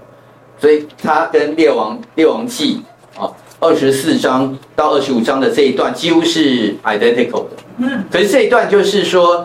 [0.60, 2.80] 所以他跟列王列王记
[3.18, 3.28] 啊
[3.58, 7.56] 二十四章到二十五章的这一段几乎是 identical 的。
[7.78, 9.44] 嗯，可是这一段就是说，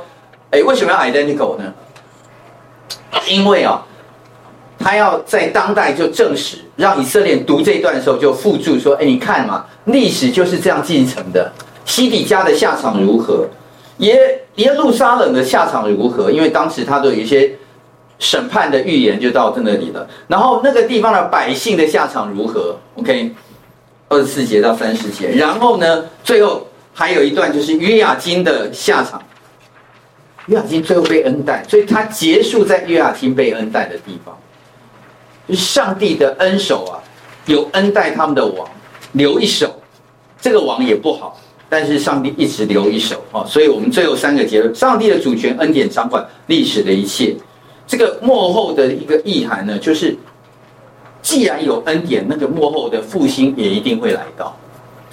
[0.51, 1.73] 哎，为什么要 identical 呢？
[3.27, 3.83] 因为啊，
[4.77, 11.51] 他要在当代就证实，让以色列读这一段的时候就附注说，哎，你看嘛，历史就是这样进程的，
[11.83, 13.47] 西底家的下场如何？
[13.97, 16.29] 耶耶路撒冷的下场如何？
[16.29, 17.49] 因为当时他都有一些
[18.19, 20.05] 审判的预言，就到这那里了。
[20.27, 23.33] 然后那个地方的百姓的下场如何？OK，
[24.09, 25.29] 二十四节到三十节。
[25.29, 29.21] 然后呢，最后还有一段就是约雅斤的下场。
[30.47, 34.37] 约雅斤最后被恩待，所以他结束在约雅斤被恩待的地方。
[35.47, 36.99] 就上帝的恩手啊，
[37.45, 38.67] 有恩待他们的王，
[39.13, 39.73] 留一手，
[40.41, 41.39] 这个王也不好。
[41.69, 47.35] 但是上帝一直留一手啊，所以我们最后三个结论：上帝的主权、恩典掌管历史的一切。
[47.85, 50.17] 这个幕后的一个意涵呢，就是
[51.21, 54.55] 既然有恩典，那个幕后的复兴也一定会来到。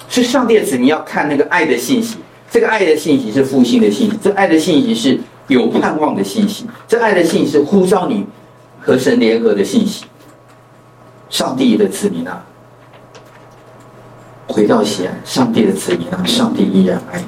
[0.09, 2.17] 是上帝的子民要看那个爱的信息，
[2.49, 8.25] 这个爱的信息是复兴的信息，这爱的信息是有盼望的信息，这爱的信息是呼召你
[8.79, 10.05] 和神联合的信息。
[11.29, 12.41] 上帝的子民啊！
[14.47, 17.25] 回到锡安，上帝的子民啊，上帝依然爱你。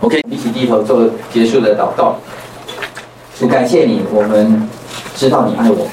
[0.00, 2.16] OK，一起低头做结束的祷告。
[3.38, 4.68] 主感谢你，我们
[5.14, 5.86] 知道你爱我们。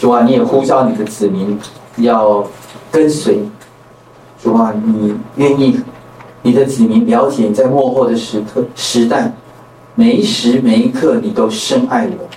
[0.00, 1.58] 主啊，你也呼召你的子民
[1.96, 2.44] 要
[2.90, 3.38] 跟随。
[4.42, 5.80] 主啊，你愿意
[6.42, 9.32] 你的子民了解你在幕后的时刻时代，
[9.94, 12.28] 每一时每一刻你都深爱我。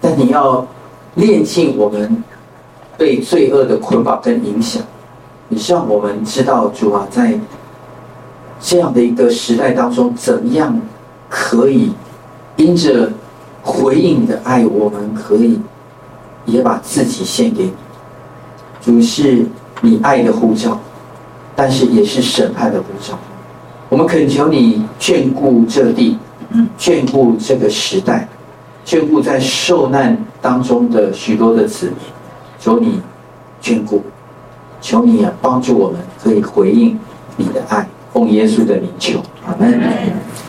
[0.00, 0.66] 但你要
[1.14, 2.22] 炼净我们
[2.96, 4.82] 被罪恶的捆绑跟影响。
[5.52, 7.38] 你让我们知道，主啊，在
[8.60, 10.80] 这样的一个时代当中，怎样
[11.28, 11.92] 可以
[12.56, 13.10] 因着
[13.62, 15.60] 回应你的爱，我们可以
[16.44, 17.72] 也把自己献给你。
[18.80, 19.44] 主是
[19.80, 20.78] 你爱的呼召，
[21.56, 23.18] 但是也是审判的呼召。
[23.88, 26.16] 我们恳求你眷顾这地，
[26.78, 28.28] 眷顾这个时代，
[28.86, 31.96] 眷顾在受难当中的许多的子民，
[32.60, 33.00] 求你
[33.60, 34.00] 眷顾。
[34.80, 36.98] 求你也帮助我们，可以回应
[37.36, 39.80] 你的爱，奉耶稣的名求，阿门。